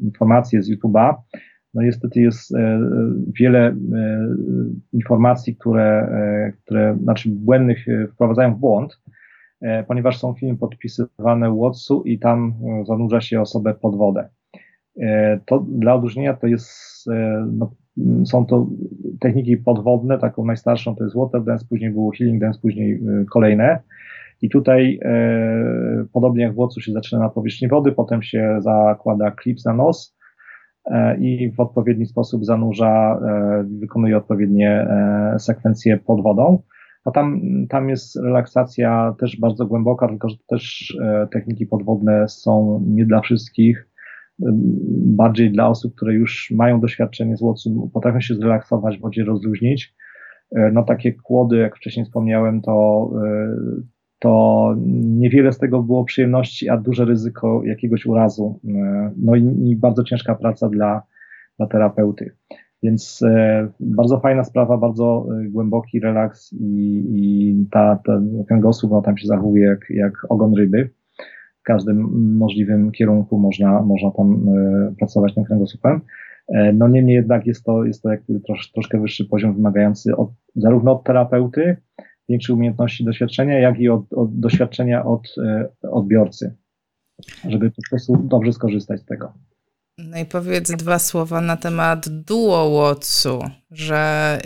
[0.03, 1.14] informacje z YouTube'a,
[1.75, 2.55] no niestety jest
[3.41, 3.77] wiele
[4.93, 6.11] informacji, które,
[6.64, 9.01] które znaczy błędnych wprowadzają w błąd,
[9.87, 12.55] ponieważ są filmy podpisywane Watsu i tam
[12.87, 14.29] zanurza się osobę pod wodę.
[15.47, 17.05] To dla odróżnienia to jest
[17.53, 17.71] no,
[18.25, 18.66] są to
[19.21, 23.01] techniki podwodne, taką najstarszą to jest water dance, później było healing dance, później
[23.31, 23.81] kolejne.
[24.43, 29.31] I tutaj e, podobnie jak w Łocu się zaczyna na powierzchni wody, potem się zakłada
[29.31, 30.18] klips na nos e,
[31.18, 36.62] i w odpowiedni sposób zanurza, e, wykonuje odpowiednie e, sekwencje pod wodą.
[37.05, 42.84] A tam, tam jest relaksacja też bardzo głęboka, tylko że też e, techniki podwodne są
[42.86, 43.89] nie dla wszystkich
[45.07, 49.95] bardziej dla osób, które już mają doświadczenie z łocu, potrafią się zrelaksować, w wodzie rozluźnić.
[50.57, 53.57] E, no takie kłody, jak wcześniej wspomniałem, to, e,
[54.19, 58.61] to niewiele z tego było przyjemności, a duże ryzyko jakiegoś urazu.
[58.69, 61.03] E, no i, i bardzo ciężka praca dla,
[61.57, 62.35] dla terapeuty.
[62.83, 67.99] Więc e, bardzo fajna sprawa, bardzo głęboki relaks i, i ta,
[68.49, 70.91] ten gosób no, tam się zachowuje jak, jak ogon ryby
[71.69, 71.99] każdym
[72.37, 76.01] możliwym kierunku można, można tam e, pracować tym kręgosłupem.
[76.49, 80.31] E, no niemniej jednak jest to, jest to jakby trosz, troszkę wyższy poziom wymagający od,
[80.57, 81.77] zarówno od terapeuty,
[82.29, 86.57] większej umiejętności doświadczenia, jak i od, od doświadczenia od e, odbiorcy,
[87.49, 89.33] żeby po prostu dobrze skorzystać z tego.
[89.99, 94.39] No i powiedz dwa słowa na temat duo-watsu, że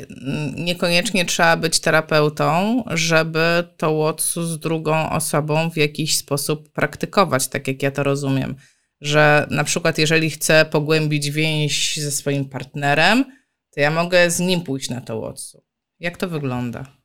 [0.56, 7.68] niekoniecznie trzeba być terapeutą, żeby to watsu z drugą osobą w jakiś sposób praktykować, tak
[7.68, 8.54] jak ja to rozumiem.
[9.00, 13.24] Że na przykład jeżeli chcę pogłębić więź ze swoim partnerem,
[13.70, 15.62] to ja mogę z nim pójść na to watsu.
[16.00, 17.01] Jak to wygląda?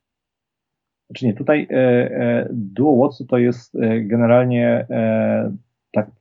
[1.09, 4.87] Znaczy nie, tutaj e, e, duo watsu to jest e, generalnie
[5.91, 6.11] tak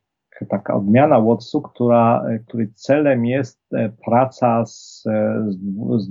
[0.49, 3.71] taka odmiana Watsu, która, której celem jest
[4.05, 5.03] praca z,
[5.49, 5.57] z,
[5.99, 6.09] z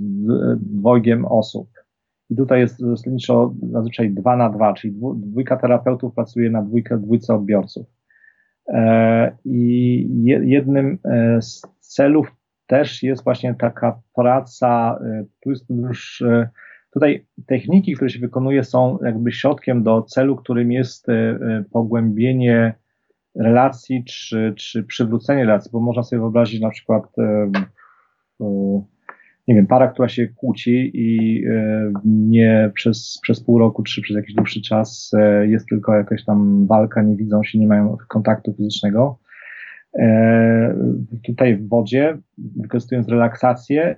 [0.78, 1.68] dwojgiem osób.
[2.30, 7.34] I tutaj jest zasadniczo zazwyczaj dwa na dwa, czyli dwójka terapeutów pracuje na dwójkę, dwójce
[7.34, 7.86] odbiorców.
[9.44, 10.98] I jednym
[11.40, 14.98] z celów też jest właśnie taka praca,
[15.40, 16.24] tu jest już,
[16.96, 21.06] tutaj techniki, które się wykonuje są jakby środkiem do celu, którym jest
[21.72, 22.74] pogłębienie
[23.34, 27.04] relacji, czy, czy przywrócenie relacji, bo można sobie wyobrazić na przykład,
[29.48, 34.16] nie wiem, para, która się kłóci i e, nie przez, przez pół roku, czy przez
[34.16, 38.54] jakiś dłuższy czas e, jest tylko jakaś tam walka, nie widzą się, nie mają kontaktu
[38.54, 39.18] fizycznego.
[39.98, 40.76] E,
[41.26, 43.96] tutaj w wodzie, wykorzystując relaksację,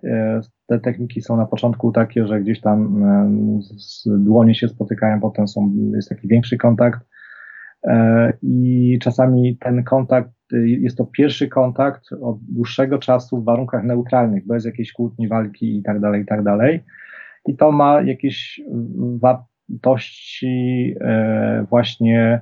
[0.69, 3.05] te techniki są na początku takie, że gdzieś tam
[4.07, 7.01] dłonie się spotykają, potem są, jest taki większy kontakt,
[7.87, 13.85] E, I czasami ten kontakt, y, jest to pierwszy kontakt od dłuższego czasu w warunkach
[13.85, 16.85] neutralnych, bez jakiejś kłótni, walki i tak dalej, i tak dalej.
[17.47, 18.61] I to ma jakieś
[19.21, 22.41] wartości e, właśnie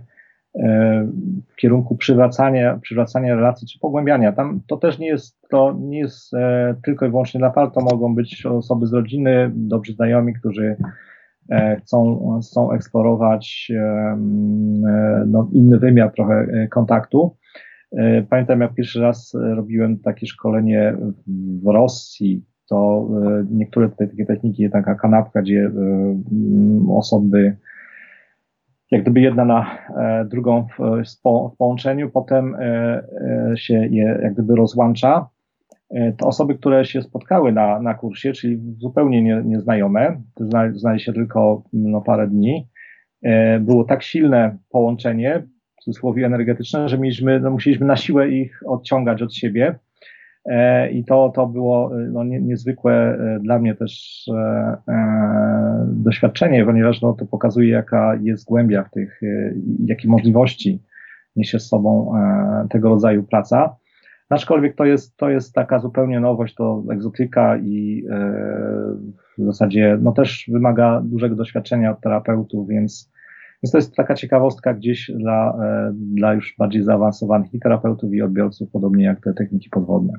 [1.57, 4.33] kierunku przywracania, przywracania relacji czy pogłębiania.
[4.33, 6.33] Tam to też nie jest, to nie jest
[6.85, 10.77] tylko i wyłącznie dla par, to mogą być osoby z rodziny, dobrzy znajomi, którzy
[11.51, 14.17] E, chcą, chcą eksplorować e,
[15.27, 17.37] no, inny wymiar trochę e, kontaktu.
[18.31, 20.97] Pamiętam, jak pierwszy raz robiłem takie szkolenie
[21.63, 23.09] w Rosji, to
[23.51, 25.71] niektóre tutaj takie techniki, taka kanapka, gdzie
[26.89, 27.57] osoby
[28.91, 29.78] jak gdyby jedna na
[30.24, 32.57] drugą w, połączeniu, potem
[33.57, 35.28] się je jak gdyby rozłącza
[35.91, 41.01] E, to osoby, które się spotkały na, na kursie, czyli zupełnie nie, nieznajome, znali, znali
[41.01, 42.68] się tylko no, parę dni,
[43.22, 45.43] e, było tak silne połączenie,
[45.80, 49.78] w cudzysłowie energetyczne, że mieliśmy, no, musieliśmy na siłę ich odciągać od siebie.
[50.47, 54.25] E, I to, to było no, nie, niezwykłe dla mnie też
[54.89, 59.21] e, doświadczenie, ponieważ no, to pokazuje, jaka jest głębia w tych,
[59.85, 60.83] jakie możliwości
[61.37, 63.77] niesie z sobą e, tego rodzaju praca.
[64.29, 68.33] Aczkolwiek to jest, to jest taka zupełnie nowość, to egzotyka i e,
[69.39, 73.13] w zasadzie no też wymaga dużego doświadczenia od terapeutów, więc,
[73.63, 78.23] więc to jest taka ciekawostka gdzieś dla, e, dla już bardziej zaawansowanych i terapeutów i
[78.23, 80.13] odbiorców, podobnie jak te techniki podwodne.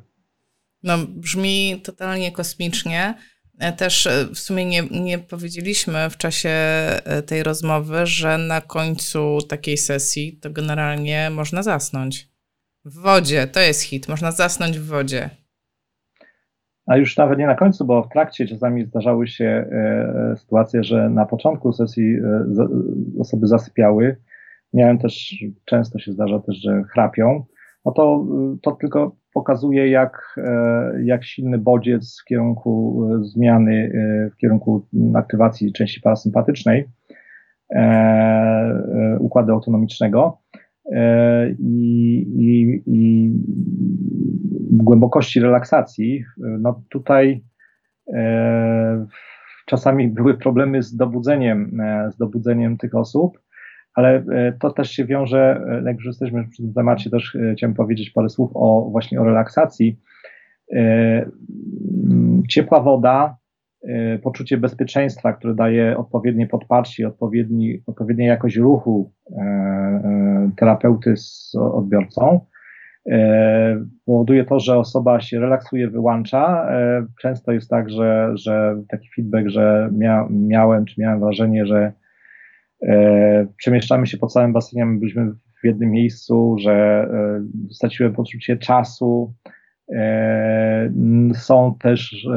[0.87, 3.13] No, brzmi totalnie kosmicznie.
[3.59, 6.49] E, też w sumie nie, nie powiedzieliśmy w czasie
[7.25, 12.29] tej rozmowy, że na końcu takiej sesji to generalnie można zasnąć.
[12.85, 14.07] W wodzie, to jest hit.
[14.07, 15.29] Można zasnąć w wodzie.
[16.85, 21.09] a już nawet nie na końcu, bo w trakcie czasami zdarzały się e, sytuacje, że
[21.09, 22.45] na początku sesji e,
[23.19, 24.17] osoby zasypiały.
[24.73, 25.35] Miałem też,
[25.65, 27.45] często się zdarza też, że chrapią.
[27.85, 28.25] No to,
[28.61, 33.91] to tylko pokazuje, jak, e, jak silny bodziec w kierunku zmiany,
[34.33, 36.89] w kierunku aktywacji części parasympatycznej
[39.19, 40.37] układu autonomicznego.
[41.59, 43.31] I, i, i
[44.71, 47.43] głębokości relaksacji, no tutaj
[48.13, 49.05] e,
[49.65, 53.39] czasami były problemy z dobudzeniem, e, z dobudzeniem tych osób,
[53.97, 57.53] ale e, to też się wiąże, e, jak już jesteśmy przy tym temacie, też e,
[57.53, 59.99] chciałem powiedzieć parę słów o właśnie o relaksacji.
[62.49, 63.37] Ciepła woda,
[64.23, 69.11] poczucie bezpieczeństwa, które daje odpowiednie podparcie, odpowiedni, odpowiednia jakość ruchu
[70.57, 72.39] terapeuty z odbiorcą,
[74.05, 76.69] powoduje to, że osoba się relaksuje, wyłącza.
[77.21, 81.93] Często jest tak, że, że taki feedback, że mia, miałem, czy miałem wrażenie, że
[82.81, 87.07] e, przemieszczamy się po całym basenie, byliśmy w jednym miejscu, że
[87.71, 89.33] straciłem poczucie czasu.
[91.33, 92.27] Są też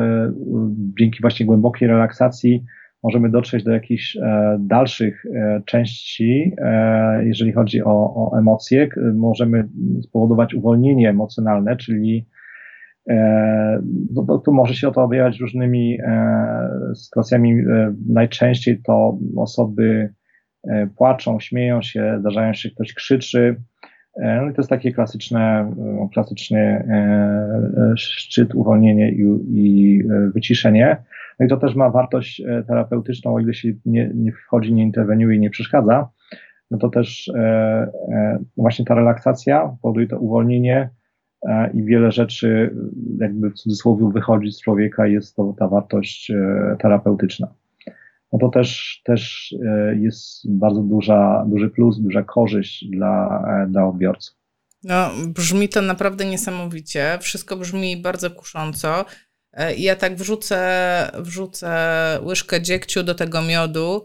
[0.98, 2.64] dzięki właśnie głębokiej relaksacji
[3.02, 8.88] możemy dotrzeć do jakichś e, dalszych e, części, e, jeżeli chodzi o, o emocje.
[9.14, 9.68] Możemy
[10.02, 12.26] spowodować uwolnienie emocjonalne, czyli
[14.14, 15.98] no, tu może się to objawiać różnymi
[16.94, 17.54] sytuacjami.
[18.08, 20.14] Najczęściej to osoby
[20.96, 23.56] płaczą, śmieją się, zdarzają się, ktoś krzyczy.
[24.16, 25.74] No i to jest takie klasyczne,
[26.12, 26.84] klasyczny
[27.96, 29.22] szczyt, uwolnienie i,
[29.54, 30.02] i
[30.34, 30.96] wyciszenie.
[31.40, 34.82] No i to też ma wartość e, terapeutyczną, o ile się nie, nie wchodzi, nie
[34.82, 36.08] interweniuje i nie przeszkadza,
[36.70, 40.90] no to też e, e, właśnie ta relaksacja powoduje to uwolnienie
[41.48, 42.76] e, i wiele rzeczy
[43.20, 47.54] jakby w cudzysłowie wychodzi z człowieka jest to ta wartość e, terapeutyczna.
[48.32, 54.36] No to też, też e, jest bardzo duża, duży plus, duża korzyść dla, dla odbiorców.
[54.82, 57.18] No, brzmi to naprawdę niesamowicie.
[57.20, 59.04] Wszystko brzmi bardzo kusząco.
[59.52, 61.70] E, ja tak wrzucę, wrzucę
[62.22, 64.04] łyżkę dziegciu do tego miodu.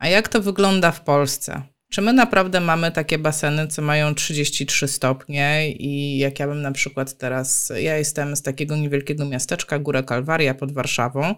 [0.00, 1.62] A jak to wygląda w Polsce?
[1.90, 6.72] Czy my naprawdę mamy takie baseny, co mają 33 stopnie i jak ja bym na
[6.72, 11.34] przykład teraz, ja jestem z takiego niewielkiego miasteczka, Górę Kalwaria pod Warszawą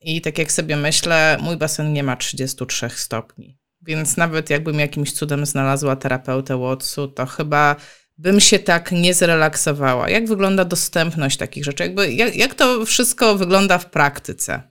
[0.00, 3.58] i tak jak sobie myślę, mój basen nie ma 33 stopni.
[3.82, 7.76] Więc nawet jakbym jakimś cudem znalazła terapeutę Watsu, to chyba
[8.18, 10.10] bym się tak nie zrelaksowała?
[10.10, 11.82] Jak wygląda dostępność takich rzeczy?
[11.82, 14.62] Jakby, jak, jak to wszystko wygląda w praktyce?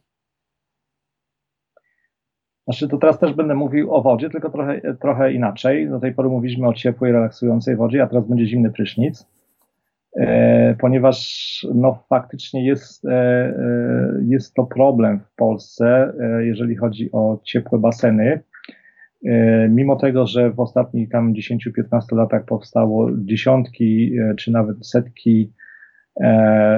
[2.68, 5.90] Znaczy, to teraz też będę mówił o wodzie, tylko trochę, trochę inaczej.
[5.90, 9.26] Do tej pory mówiliśmy o ciepłej, relaksującej wodzie, a teraz będzie zimny prysznic.
[10.16, 13.56] E, ponieważ no, faktycznie jest, e, e
[14.28, 18.40] jest to problem w Polsce, jeżeli chodzi o ciepłe baseny.
[19.70, 25.54] Mimo tego, że w ostatnich tam 10-15 latach powstało dziesiątki czy nawet setki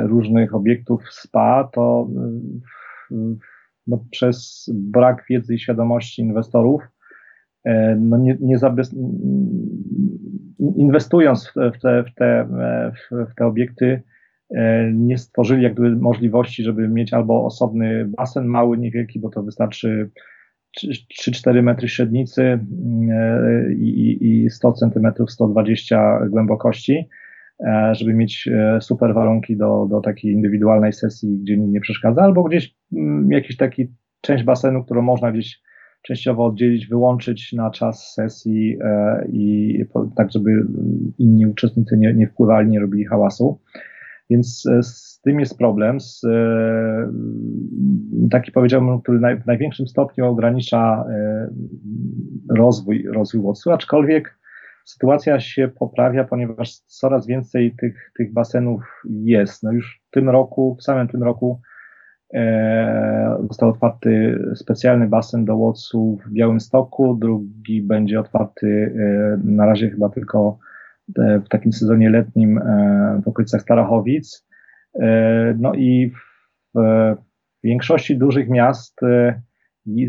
[0.04, 2.08] różnych obiektów spa, to
[3.88, 6.82] no, przez brak wiedzy i świadomości inwestorów,
[7.98, 8.96] no nie, nie zabez...
[10.76, 12.48] inwestując w te, w, te,
[13.12, 14.02] w te obiekty,
[14.94, 20.10] nie stworzyli jakby możliwości, żeby mieć albo osobny basen mały, niewielki, bo to wystarczy
[20.78, 22.60] 3-4 metry średnicy e,
[23.74, 27.10] i, i 100 centymetrów, 120 głębokości,
[27.60, 32.22] e, żeby mieć e, super warunki do, do takiej indywidualnej sesji, gdzie nikt nie przeszkadza,
[32.22, 33.88] albo gdzieś mm, jakiś taki
[34.22, 35.62] część basenu, którą można gdzieś
[36.02, 38.78] częściowo oddzielić, wyłączyć na czas sesji
[39.30, 39.84] i
[40.16, 40.52] tak, żeby
[41.18, 43.60] inni uczestnicy nie, nie wpływali, nie robili hałasu.
[44.30, 47.12] Więc z tym jest problem, z, e,
[48.32, 51.50] taki powiedziałbym, który w największym stopniu ogranicza e,
[52.50, 54.40] rozwój, rozwój łosu, aczkolwiek
[54.86, 59.64] sytuacja się poprawia, ponieważ coraz więcej tych, tych basenów jest.
[59.64, 61.79] No już w tym roku, w samym tym roku e,
[63.48, 70.10] został otwarty specjalny basen do łocu w Białymstoku, drugi będzie otwarty e, na razie chyba
[70.10, 70.58] tylko
[71.20, 74.48] e, w takim sezonie letnim e, w okolicach Starachowic.
[74.96, 76.12] E, no i
[76.76, 77.16] w
[77.64, 79.42] większości dużych miast e,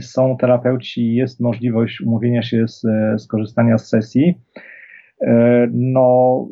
[0.01, 2.83] są terapeuci, jest możliwość umówienia się z,
[3.23, 4.41] skorzystania z sesji.
[5.21, 6.49] E, no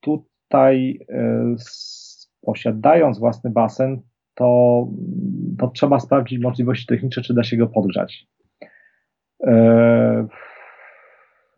[0.00, 0.98] tutaj
[2.42, 4.00] posiadając własny basen,
[4.34, 4.88] to,
[5.58, 8.26] to trzeba sprawdzić możliwości techniczne, czy da się go podgrzać.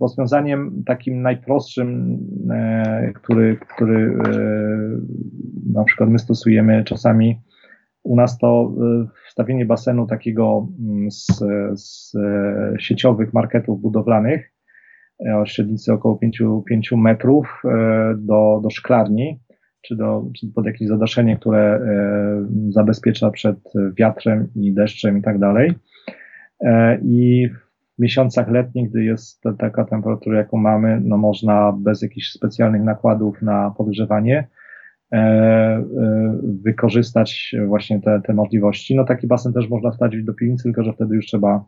[0.00, 2.18] Rozwiązaniem takim najprostszym,
[3.14, 4.18] który, który
[5.72, 7.40] na przykład my stosujemy czasami
[8.02, 8.72] U nas to
[9.28, 11.42] wstawienie basenu takiego mm, z,
[11.74, 12.12] z
[12.78, 14.54] sieciowych marketów budowlanych
[15.36, 17.62] o średnicy około 5, 5 metrów
[18.16, 19.40] do, do szklarni,
[19.84, 21.80] czy, do, czy pod jakieś zadaszenie, które
[22.70, 23.56] zabezpiecza przed
[23.98, 25.74] wiatrem i deszczem i tak dalej.
[27.02, 27.48] I
[27.98, 33.42] w miesiącach letnich, gdy jest taka temperatura, jaką mamy, no można bez jakichś specjalnych nakładów
[33.42, 34.48] na podgrzewanie
[35.12, 35.84] e, e,
[36.64, 38.96] wykorzystać właśnie te, te możliwości.
[38.96, 41.64] No taki basen też można wstawić do piwnicy, tylko że wtedy już trzeba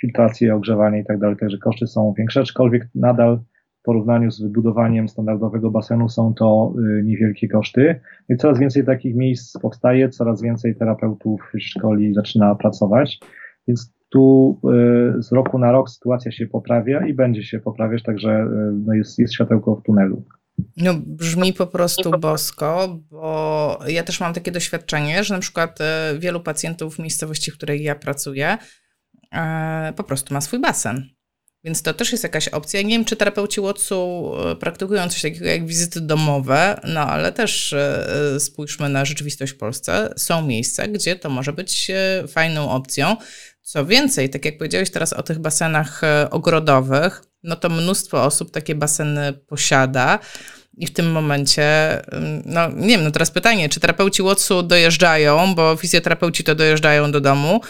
[0.00, 3.40] filtrację, ogrzewanie i tak dalej, także koszty są większe, aczkolwiek nadal
[3.80, 8.00] w porównaniu z wybudowaniem standardowego basenu są to y, niewielkie koszty.
[8.28, 13.20] I coraz więcej takich miejsc powstaje, coraz więcej terapeutów szkoli zaczyna pracować,
[13.68, 14.60] więc tu
[15.18, 18.94] y, z roku na rok sytuacja się poprawia i będzie się poprawiać, także y, no
[18.94, 20.24] jest, jest światełko w tunelu.
[20.76, 26.18] No, brzmi po prostu bosko, bo ja też mam takie doświadczenie, że na przykład y,
[26.18, 28.56] wielu pacjentów w miejscowości, w której ja pracuję,
[29.96, 31.04] po prostu ma swój basen.
[31.64, 32.82] Więc to też jest jakaś opcja.
[32.82, 34.30] Nie wiem, czy terapeuci Watsu
[34.60, 37.74] praktykują coś takiego jak wizyty domowe, no ale też
[38.38, 40.12] spójrzmy na rzeczywistość w Polsce.
[40.16, 41.90] Są miejsca, gdzie to może być
[42.28, 43.16] fajną opcją.
[43.62, 48.50] Co więcej, tak jak powiedziałeś teraz o tych basenach e, ogrodowych, no to mnóstwo osób
[48.50, 50.18] takie baseny posiada.
[50.80, 51.66] I w tym momencie,
[52.44, 57.20] no nie wiem, no teraz pytanie, czy terapeuci Watsu dojeżdżają, bo fizjoterapeuci to dojeżdżają do
[57.20, 57.60] domu,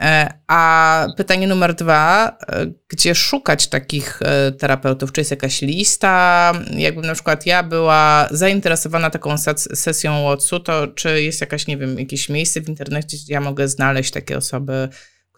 [0.00, 4.20] e, a pytanie numer dwa, e, gdzie szukać takich
[4.58, 5.12] terapeutów?
[5.12, 6.52] Czy jest jakaś lista?
[6.76, 9.38] Jakbym na przykład ja była zainteresowana taką
[9.74, 13.68] sesją Watsu, to czy jest jakaś, nie wiem, jakieś miejsce w internecie, gdzie ja mogę
[13.68, 14.88] znaleźć takie osoby,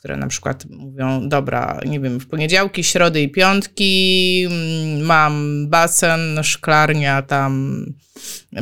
[0.05, 6.21] które na przykład mówią, dobra, nie wiem, w poniedziałki, środy i piątki mm, mam basen,
[6.43, 7.85] szklarnia tam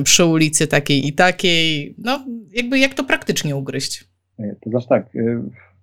[0.04, 1.94] przy ulicy takiej i takiej.
[1.98, 2.18] No,
[2.54, 4.08] jakby jak to praktycznie ugryźć?
[4.36, 5.42] To znaczy tak, y,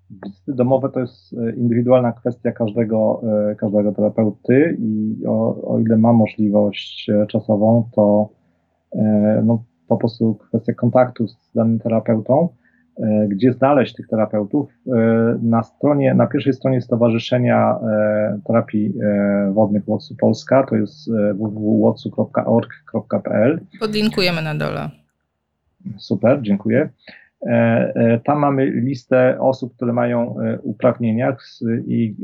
[0.10, 3.22] wizyty domowe to jest y, indywidualna kwestia każdego,
[3.58, 8.30] każdego terapeuty i o, o ile ma możliwość czasową, to
[9.44, 12.69] no, po prostu kwestia kontaktu z danym terapeutą E,
[13.28, 14.70] gdzie znaleźć tych terapeutów.
[14.88, 14.92] E,
[15.42, 18.94] na stronie, na pierwszej stronie Stowarzyszenia e, Terapii
[19.54, 23.60] Wodnych Łotsu Polska, to jest www.łotsu.org.pl.
[23.80, 24.90] Podlinkujemy na dole.
[25.98, 26.90] Super, dziękuję.
[28.24, 31.36] Tam mamy listę osób, które mają uprawnienia
[31.88, 32.16] i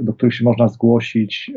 [0.00, 1.52] do których się można zgłosić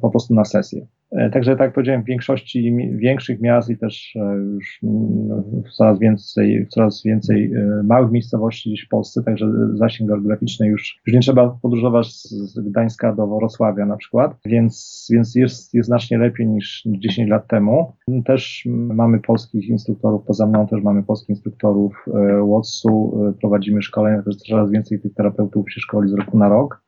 [0.00, 0.86] po prostu na sesję.
[1.12, 5.42] E, także tak jak powiedziałem, w większości większych miast i też e, już mm,
[5.76, 11.20] coraz więcej, coraz więcej e, małych miejscowości w Polsce, także zasięg geograficzny już, już nie
[11.20, 16.82] trzeba podróżować z Gdańska do Wrocławia na przykład, więc, więc jest, jest znacznie lepiej niż
[16.86, 17.92] 10 lat temu.
[18.24, 22.04] Też mamy polskich instruktorów, poza mną też mamy polskich instruktorów
[22.46, 26.82] WOTS-u, prowadzimy szkolenia, też coraz więcej tych terapeutów się szkoli z roku na rok.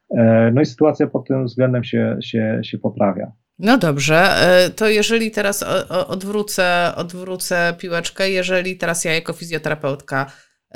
[0.52, 3.32] No i sytuacja pod tym względem się, się, się poprawia.
[3.62, 10.32] No dobrze, e, to jeżeli teraz odwrócę, odwrócę piłeczkę, jeżeli teraz ja jako fizjoterapeutka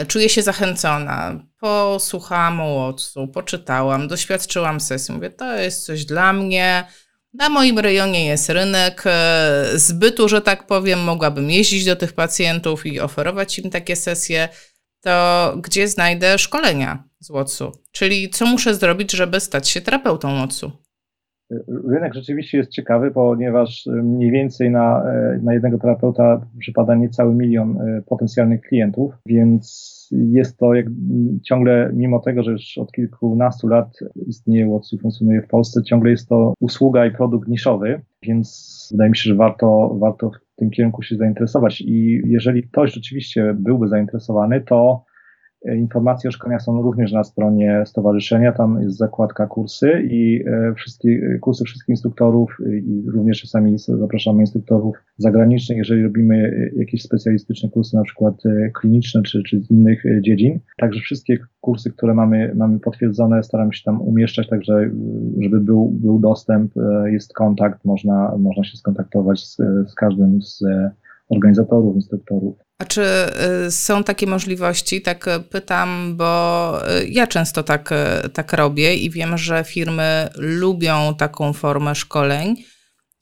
[0.08, 6.86] czuję się zachęcona, posłuchałam o Łotsu, poczytałam, doświadczyłam sesji, mówię, to jest coś dla mnie,
[7.34, 12.86] na moim rejonie jest rynek e, zbytu, że tak powiem, mogłabym jeździć do tych pacjentów
[12.86, 14.48] i oferować im takie sesje,
[15.00, 17.72] to gdzie znajdę szkolenia z Łotsu?
[17.92, 20.85] Czyli co muszę zrobić, żeby stać się terapeutą Łotsu?
[21.88, 25.04] Rynek rzeczywiście jest ciekawy, ponieważ mniej więcej na,
[25.42, 30.86] na jednego terapeuta przypada niecały milion e, potencjalnych klientów, więc jest to jak,
[31.44, 36.10] ciągle, mimo tego, że już od kilkunastu lat istnieje Watsu i funkcjonuje w Polsce, ciągle
[36.10, 40.70] jest to usługa i produkt niszowy, więc wydaje mi się, że warto, warto w tym
[40.70, 41.80] kierunku się zainteresować.
[41.80, 45.04] I jeżeli ktoś rzeczywiście byłby zainteresowany, to
[45.74, 51.38] Informacje o szkoleniach są również na stronie stowarzyszenia, tam jest zakładka kursy i e, wszystkie
[51.40, 57.96] kursy wszystkich instruktorów i również czasami zapraszamy instruktorów zagranicznych, jeżeli robimy e, jakieś specjalistyczne kursy,
[57.96, 60.60] na przykład e, kliniczne czy, czy z innych dziedzin.
[60.78, 64.90] Także wszystkie kursy, które mamy, mamy potwierdzone, staramy się tam umieszczać, także
[65.40, 66.72] żeby był, był dostęp,
[67.06, 69.56] jest kontakt, można, można się skontaktować z,
[69.90, 70.64] z każdym z
[71.28, 72.65] organizatorów, instruktorów.
[72.78, 73.02] A czy
[73.66, 75.02] y, są takie możliwości?
[75.02, 81.14] Tak pytam, bo y, ja często tak, y, tak robię i wiem, że firmy lubią
[81.14, 82.56] taką formę szkoleń,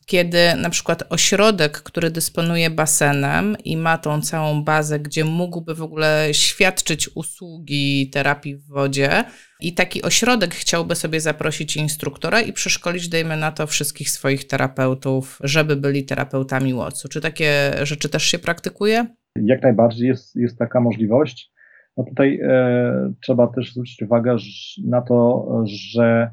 [0.07, 5.83] kiedy na przykład ośrodek, który dysponuje basenem i ma tą całą bazę, gdzie mógłby w
[5.83, 9.25] ogóle świadczyć usługi terapii w wodzie,
[9.61, 15.39] i taki ośrodek chciałby sobie zaprosić instruktora i przeszkolić, dajmy na to, wszystkich swoich terapeutów,
[15.41, 17.09] żeby byli terapeutami łocu.
[17.09, 19.07] Czy takie rzeczy też się praktykuje?
[19.43, 21.53] Jak najbardziej jest, jest taka możliwość.
[21.97, 24.37] No tutaj e, trzeba też zwrócić uwagę
[24.85, 26.30] na to, że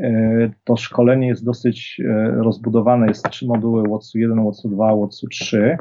[0.00, 3.06] e, to szkolenie jest dosyć e, rozbudowane.
[3.06, 5.78] Jest trzy moduły WOTS 1, WOTS 2, WOTS 3.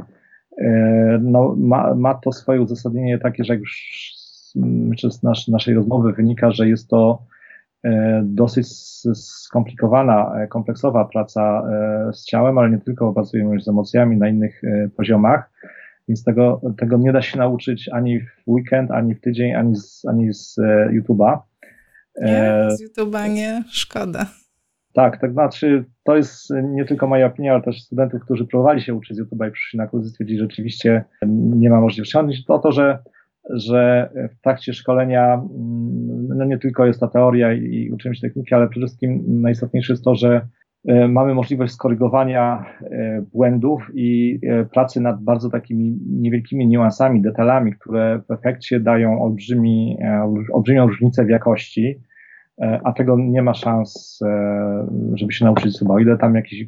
[0.57, 4.11] E, no, ma, ma to swoje uzasadnienie takie, że jak już
[5.11, 7.23] z nasz, naszej rozmowy wynika, że jest to
[7.83, 8.67] e, dosyć
[9.13, 11.63] skomplikowana, e, kompleksowa praca
[12.13, 14.61] z ciałem, ale nie tylko, pracujemy już z emocjami na innych
[14.97, 15.51] poziomach,
[16.09, 20.05] więc tego, tego nie da się nauczyć ani w weekend, ani w tydzień, ani z,
[20.05, 20.55] ani z
[20.91, 21.37] YouTube'a.
[22.21, 24.25] Nie, z YouTube'a nie, szkoda.
[24.93, 28.93] Tak, tak znaczy, to jest nie tylko moja opinia, ale też studentów, którzy próbowali się
[28.93, 32.17] uczyć z YouTube'a i przyszli na kursy, stwierdzili, że rzeczywiście nie ma możliwości.
[32.17, 32.99] Chodzi o to, że,
[33.49, 38.55] że w trakcie szkolenia mm, no nie tylko jest ta teoria i uczymy się techniki,
[38.55, 40.47] ale przede wszystkim najistotniejsze jest to, że e,
[41.09, 48.21] mamy możliwość skorygowania e, błędów i e, pracy nad bardzo takimi niewielkimi niuansami, detalami, które
[48.29, 49.97] w efekcie dają olbrzymi,
[50.53, 51.99] olbrzymią różnicę w jakości
[52.61, 55.93] E, a tego nie ma szans, e, żeby się nauczyć suba.
[55.93, 56.65] O ile tam jakiś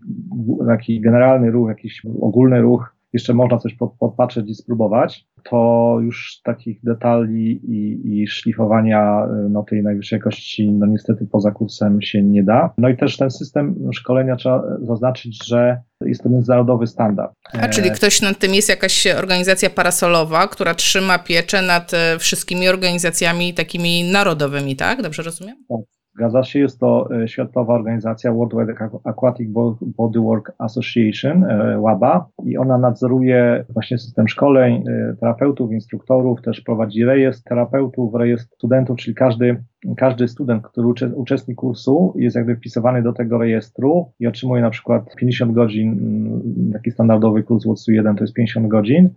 [0.68, 6.80] taki generalny ruch, jakiś ogólny ruch, jeszcze można coś podpatrzeć i spróbować, to już takich
[6.84, 12.44] detali i, i szlifowania e, no, tej najwyższej jakości, no niestety poza kursem się nie
[12.44, 12.74] da.
[12.78, 17.32] No i też ten system szkolenia trzeba zaznaczyć, że jest to międzynarodowy standard.
[17.54, 23.54] A czyli ktoś nad tym jest jakaś organizacja parasolowa, która trzyma pieczę nad wszystkimi organizacjami
[23.54, 25.02] takimi narodowymi, tak?
[25.02, 25.56] Dobrze rozumiem?
[25.70, 26.01] Tak.
[26.16, 29.50] Zgadza się, jest to e, światowa organizacja World Wide Aquatic
[29.82, 37.06] Bodywork Association, e, WABA, i ona nadzoruje właśnie system szkoleń e, terapeutów, instruktorów, też prowadzi
[37.06, 39.64] rejestr terapeutów, rejestr studentów, czyli każdy,
[39.98, 45.16] każdy student, który uczestnik kursu jest jakby wpisowany do tego rejestru i otrzymuje na przykład
[45.16, 49.10] 50 godzin, mm, taki standardowy kurs WOTS 1 to jest 50 godzin,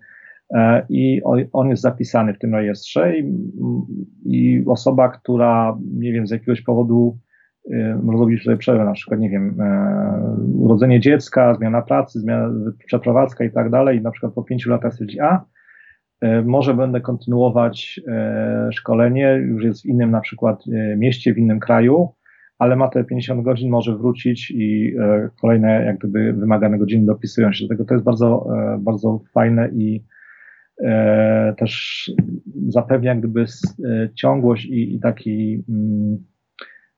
[0.89, 1.21] i
[1.53, 3.33] on jest zapisany w tym rejestrze i,
[4.25, 7.19] i osoba, która, nie wiem, z jakiegoś powodu
[8.05, 13.51] zrobi sobie przerwę, na przykład, nie wiem, e, urodzenie dziecka, zmiana pracy, zmiana, przeprowadzka i
[13.51, 15.45] tak dalej, na przykład po pięciu latach stwierdzi, a
[16.21, 18.01] e, może będę kontynuować
[18.73, 20.65] szkolenie, już jest w innym na przykład
[20.97, 22.09] mieście, w innym kraju,
[22.59, 24.95] ale ma te 50 godzin, może wrócić i
[25.41, 27.85] kolejne jak gdyby wymagane godziny dopisują się do tego.
[27.85, 28.47] To jest bardzo,
[28.79, 30.24] bardzo fajne i e,
[31.57, 32.05] też
[32.69, 33.45] zapewnia gdyby
[33.85, 36.25] e, ciągłość i, i taki mm,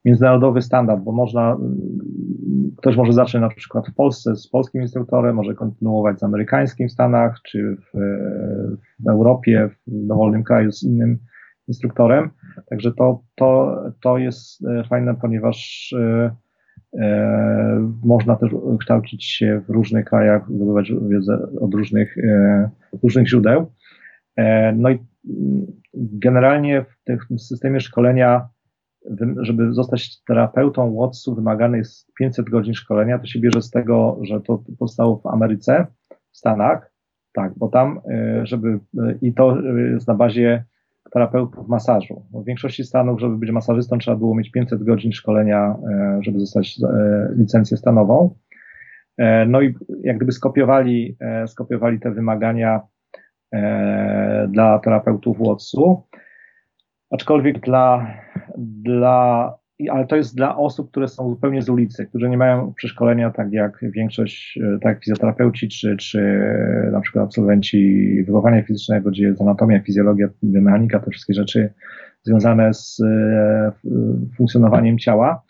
[0.05, 5.37] międzynarodowy standard, bo można, mm, ktoś może zacząć na przykład w Polsce z polskim instruktorem,
[5.37, 7.99] może kontynuować z amerykańskim w Stanach, czy w,
[9.05, 11.18] w Europie, w dowolnym kraju z innym
[11.68, 12.31] instruktorem.
[12.70, 16.45] Także to, to, to jest e, fajne, ponieważ e, E,
[18.05, 22.70] można też kształcić się w różnych krajach, zdobywać wiedzę od różnych, e,
[23.03, 23.72] różnych źródeł.
[24.37, 24.99] E, no i
[25.95, 28.49] generalnie w tym systemie szkolenia,
[29.41, 33.18] żeby zostać terapeutą Watsu, wymagane jest 500 godzin szkolenia.
[33.18, 35.87] To się bierze z tego, że to powstało w Ameryce,
[36.32, 36.93] w Stanach,
[37.32, 38.01] tak, bo tam,
[38.43, 38.78] żeby,
[39.22, 40.64] i to jest na bazie
[41.16, 42.22] terapeutów masażu.
[42.32, 46.78] W większości stanów, żeby być masażystą, trzeba było mieć 500 godzin szkolenia, e, żeby zostać
[46.82, 48.34] e, licencję stanową.
[49.18, 52.80] E, no i jak gdyby skopiowali, skopiowali te wymagania
[54.48, 56.02] dla terapeutów WOTS-u,
[57.10, 58.06] aczkolwiek dla,
[58.58, 59.54] dla
[59.91, 63.53] ale to jest dla osób, które są zupełnie z ulicy, którzy nie mają przeszkolenia, tak
[63.53, 66.41] jak większość, e, tak jak fizjoterapeuci, czy, czy
[66.93, 71.72] na przykład absolwenci wychowania fizycznego, gdzie jest anatomia, fizjologia, mechanika, te wszystkie rzeczy
[72.22, 73.72] związane z e,
[74.37, 75.43] funkcjonowaniem ciała.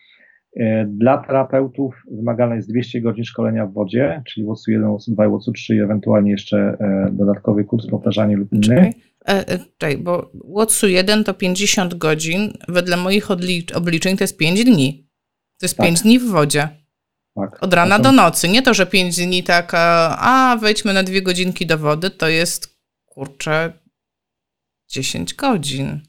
[0.56, 5.26] E, dla terapeutów wymagane jest 200 godzin szkolenia w wodzie, czyli WOC 1, WOC 2
[5.26, 6.76] i WOC 3 i ewentualnie jeszcze
[7.12, 8.92] dodatkowy kurs powtarzania lub inny.
[9.28, 13.30] E, e, czekaj, bo Watsu 1 to 50 godzin, wedle moich
[13.74, 15.08] obliczeń to jest 5 dni.
[15.60, 15.86] To jest tak.
[15.86, 16.68] 5 dni w wodzie.
[17.34, 17.62] Tak.
[17.62, 18.48] Od rana do nocy.
[18.48, 22.78] Nie to, że 5 dni tak, a wejdźmy na dwie godzinki do wody, to jest
[23.04, 23.72] kurczę
[24.88, 26.00] 10 godzin.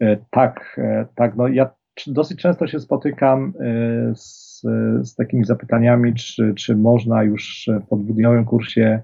[0.00, 1.36] E, tak, e, tak.
[1.36, 1.70] No ja
[2.06, 4.60] dosyć często się spotykam e, z,
[5.02, 9.02] z takimi zapytaniami, czy, czy można już po dwudniowym kursie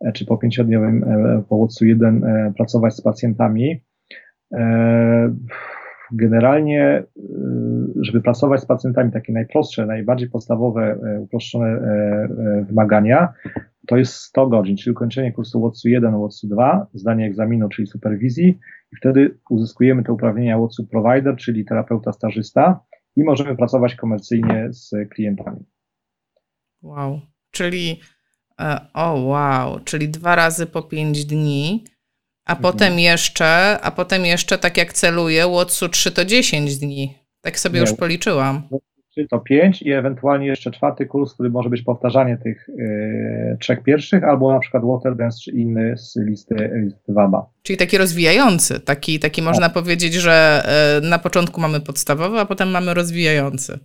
[0.00, 3.80] E, czy po pięciodniowym e, powodcu 1 e, pracować z pacjentami.
[6.12, 7.02] Generalnie,
[8.00, 11.78] żeby pracować z pacjentami, takie najprostsze, najbardziej podstawowe, uproszczone
[12.68, 13.32] wymagania,
[13.90, 18.58] to jest 100 godzin, czyli ukończenie kursu WOTS 1, WOTS 2, zdanie egzaminu, czyli superwizji
[18.92, 22.80] i wtedy uzyskujemy te uprawnienia WOTS Provider, czyli terapeuta stażysta
[23.16, 25.64] i możemy pracować komercyjnie z klientami.
[26.82, 28.00] Wow, czyli
[28.60, 31.84] E, o wow, czyli dwa razy po pięć dni.
[32.46, 32.62] A mhm.
[32.62, 37.18] potem jeszcze, a potem jeszcze tak jak celuję, Łotsu 3 to 10 dni.
[37.40, 37.80] Tak sobie Nie.
[37.80, 38.68] już policzyłam.
[39.10, 43.82] 3 to 5 i ewentualnie jeszcze czwarty kurs, który może być powtarzanie tych yy, trzech
[43.82, 47.50] pierwszych, albo na przykład Waterdance czy inny z listy, listy WABA.
[47.62, 49.72] Czyli taki rozwijający, taki, taki można tak.
[49.72, 50.62] powiedzieć, że
[51.02, 53.78] yy, na początku mamy podstawowy, a potem mamy rozwijający.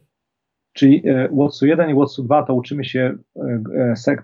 [0.73, 3.17] Czyli Watsu 1 i Watsu 2 to uczymy się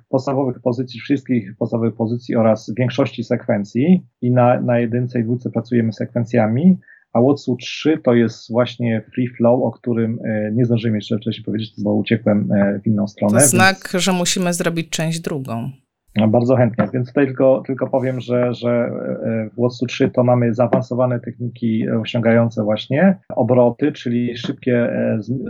[0.10, 5.94] podstawowych pozycji, wszystkich podstawowych pozycji oraz większości sekwencji i na, na jedynce i dwójce pracujemy
[5.94, 6.78] sekwencjami,
[7.14, 11.44] a Watsu 3 to jest właśnie free flow, o którym e, nie zdążyłem jeszcze wcześniej
[11.44, 13.40] powiedzieć, bo uciekłem e, w inną stronę.
[13.40, 14.04] To znak, więc...
[14.04, 15.72] że musimy zrobić część drugą.
[16.16, 20.24] No, bardzo chętnie, więc tutaj tylko, tylko powiem, że, że e, w Watsu 3 to
[20.24, 24.90] mamy zaawansowane techniki osiągające właśnie obroty, czyli szybkie,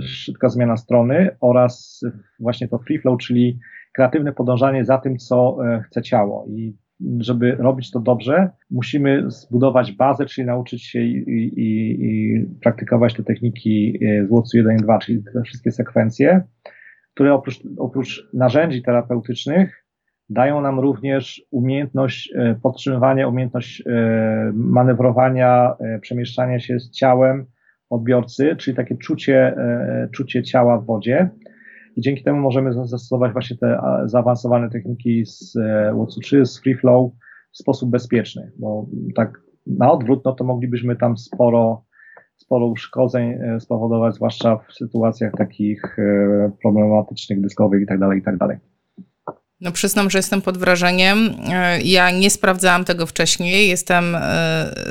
[0.02, 2.02] szybka zmiana strony oraz
[2.40, 3.60] właśnie to free flow, czyli
[3.94, 6.46] kreatywne podążanie za tym, co chce ciało.
[6.50, 6.76] I
[7.19, 13.23] żeby robić to dobrze, musimy zbudować bazę, czyli nauczyć się i, i, i praktykować te
[13.23, 16.41] techniki e, z WOTS 1 i 2, czyli te wszystkie sekwencje,
[17.14, 19.86] które oprócz, oprócz narzędzi terapeutycznych
[20.30, 27.45] dają nam również umiejętność e, podtrzymywania, umiejętność e, manewrowania, przemieszczania się z ciałem
[27.90, 29.56] odbiorcy, czyli takie czucie,
[30.11, 31.30] czucie ciała w wodzie
[31.95, 36.76] i dzięki temu możemy zastosować właśnie te zaawansowane techniki z e, WOTS 3, z Free
[36.76, 37.11] Flow
[37.51, 38.85] w sposób bezpieczny, bo
[39.15, 41.85] tak na odwrót, no to moglibyśmy tam sporo,
[42.38, 48.23] sporo uszkodzeń e, spowodować, zwłaszcza w sytuacjach takich e, problematycznych, dyskowych i tak dalej, i
[48.23, 48.57] tak dalej.
[49.61, 51.18] No przyznam, że jestem pod wrażeniem.
[51.84, 54.18] Ja nie sprawdzałam tego wcześniej, jestem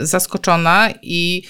[0.03, 1.43] zaskoczona i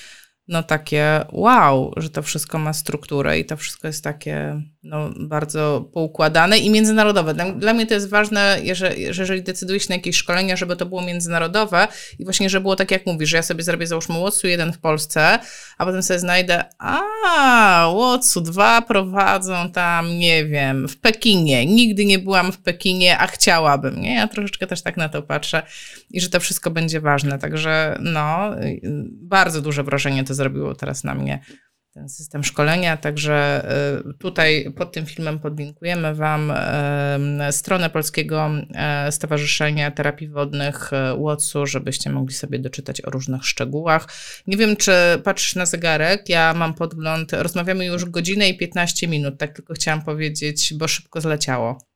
[0.51, 5.89] no takie wow, że to wszystko ma strukturę i to wszystko jest takie no, bardzo
[5.93, 7.35] poukładane i międzynarodowe.
[7.35, 10.87] Dla, dla mnie to jest ważne, jeżeli, jeżeli decyduję się na jakieś szkolenia, żeby to
[10.87, 14.47] było międzynarodowe i właśnie, żeby było tak jak mówisz, że ja sobie zrobię załóżmy Łotsu
[14.47, 15.39] jeden w Polsce,
[15.79, 21.67] a potem sobie znajdę, a Łotsu dwa prowadzą tam, nie wiem, w Pekinie.
[21.67, 24.15] Nigdy nie byłam w Pekinie, a chciałabym, nie?
[24.15, 25.63] Ja troszeczkę też tak na to patrzę
[26.11, 27.39] i że to wszystko będzie ważne.
[27.39, 28.51] Także no,
[29.11, 31.41] bardzo duże wrażenie to zrobiło teraz na mnie
[31.95, 32.97] ten system szkolenia.
[32.97, 33.67] Także
[34.11, 38.51] y, tutaj pod tym filmem podlinkujemy Wam y, stronę Polskiego
[39.09, 44.09] y, Stowarzyszenia Terapii Wodnych WOTS-u, żebyście mogli sobie doczytać o różnych szczegółach.
[44.47, 44.93] Nie wiem, czy
[45.25, 50.03] patrzysz na zegarek, ja mam podgląd, rozmawiamy już godzinę i 15 minut, tak tylko chciałam
[50.03, 51.90] powiedzieć, bo szybko zleciało.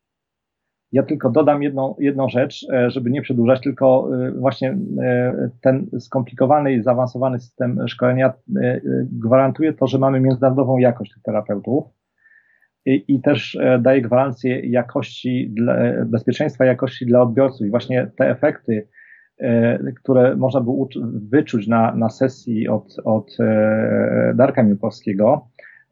[0.95, 5.87] Ja tylko dodam jedną, jedną rzecz, e, żeby nie przedłużać, tylko e, właśnie e, ten
[5.99, 8.33] skomplikowany i zaawansowany system szkolenia
[9.13, 11.85] gwarantuje to, że mamy międzynarodową jakość tych terapeutów
[12.87, 15.77] i, i też daje gwarancję jakości, dla,
[16.07, 17.67] bezpieczeństwa jakości dla odbiorców.
[17.67, 18.89] I właśnie te efekty,
[20.03, 20.89] które można było
[21.31, 23.37] wyczuć na, na sesji od, od
[24.35, 25.49] Darka Miłkowskiego,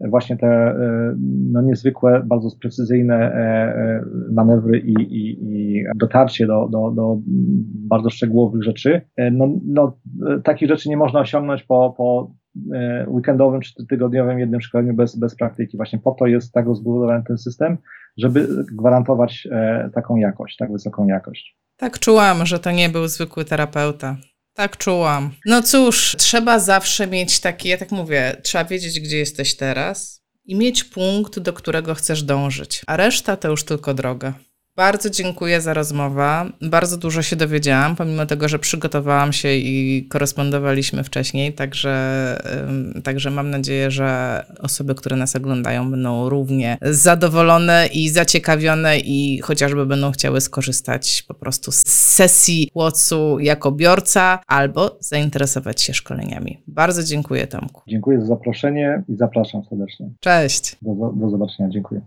[0.08, 1.14] właśnie te e,
[1.52, 7.18] no, niezwykłe, bardzo precyzyjne e, e, manewry i, i, i dotarcie do, do, do
[7.88, 9.00] bardzo szczegółowych rzeczy.
[9.32, 9.98] No, no,
[10.44, 12.34] takich rzeczy nie można osiągnąć po, po
[13.06, 15.76] weekendowym czy tygodniowym jednym szkoleniu bez, bez praktyki.
[15.76, 17.78] Właśnie po to jest tak zbudowany ten system,
[18.18, 19.48] żeby gwarantować
[19.94, 21.58] taką jakość, tak wysoką jakość.
[21.76, 24.16] Tak czułam, że to nie był zwykły terapeuta.
[24.54, 25.34] Tak czułam.
[25.46, 30.54] No cóż, trzeba zawsze mieć taki, ja tak mówię, trzeba wiedzieć, gdzie jesteś teraz i
[30.54, 34.34] mieć punkt, do którego chcesz dążyć, a reszta to już tylko droga.
[34.76, 36.50] Bardzo dziękuję za rozmowę.
[36.62, 41.92] Bardzo dużo się dowiedziałam, pomimo tego, że przygotowałam się i korespondowaliśmy wcześniej, także,
[43.04, 49.86] także mam nadzieję, że osoby, które nas oglądają, będą równie zadowolone i zaciekawione i chociażby
[49.86, 56.62] będą chciały skorzystać po prostu z sesji Łotsu jako biorca albo zainteresować się szkoleniami.
[56.66, 57.82] Bardzo dziękuję Tomku.
[57.88, 60.10] Dziękuję za zaproszenie i zapraszam serdecznie.
[60.20, 60.76] Cześć.
[60.82, 61.68] Do, do zobaczenia.
[61.68, 62.00] Dziękuję.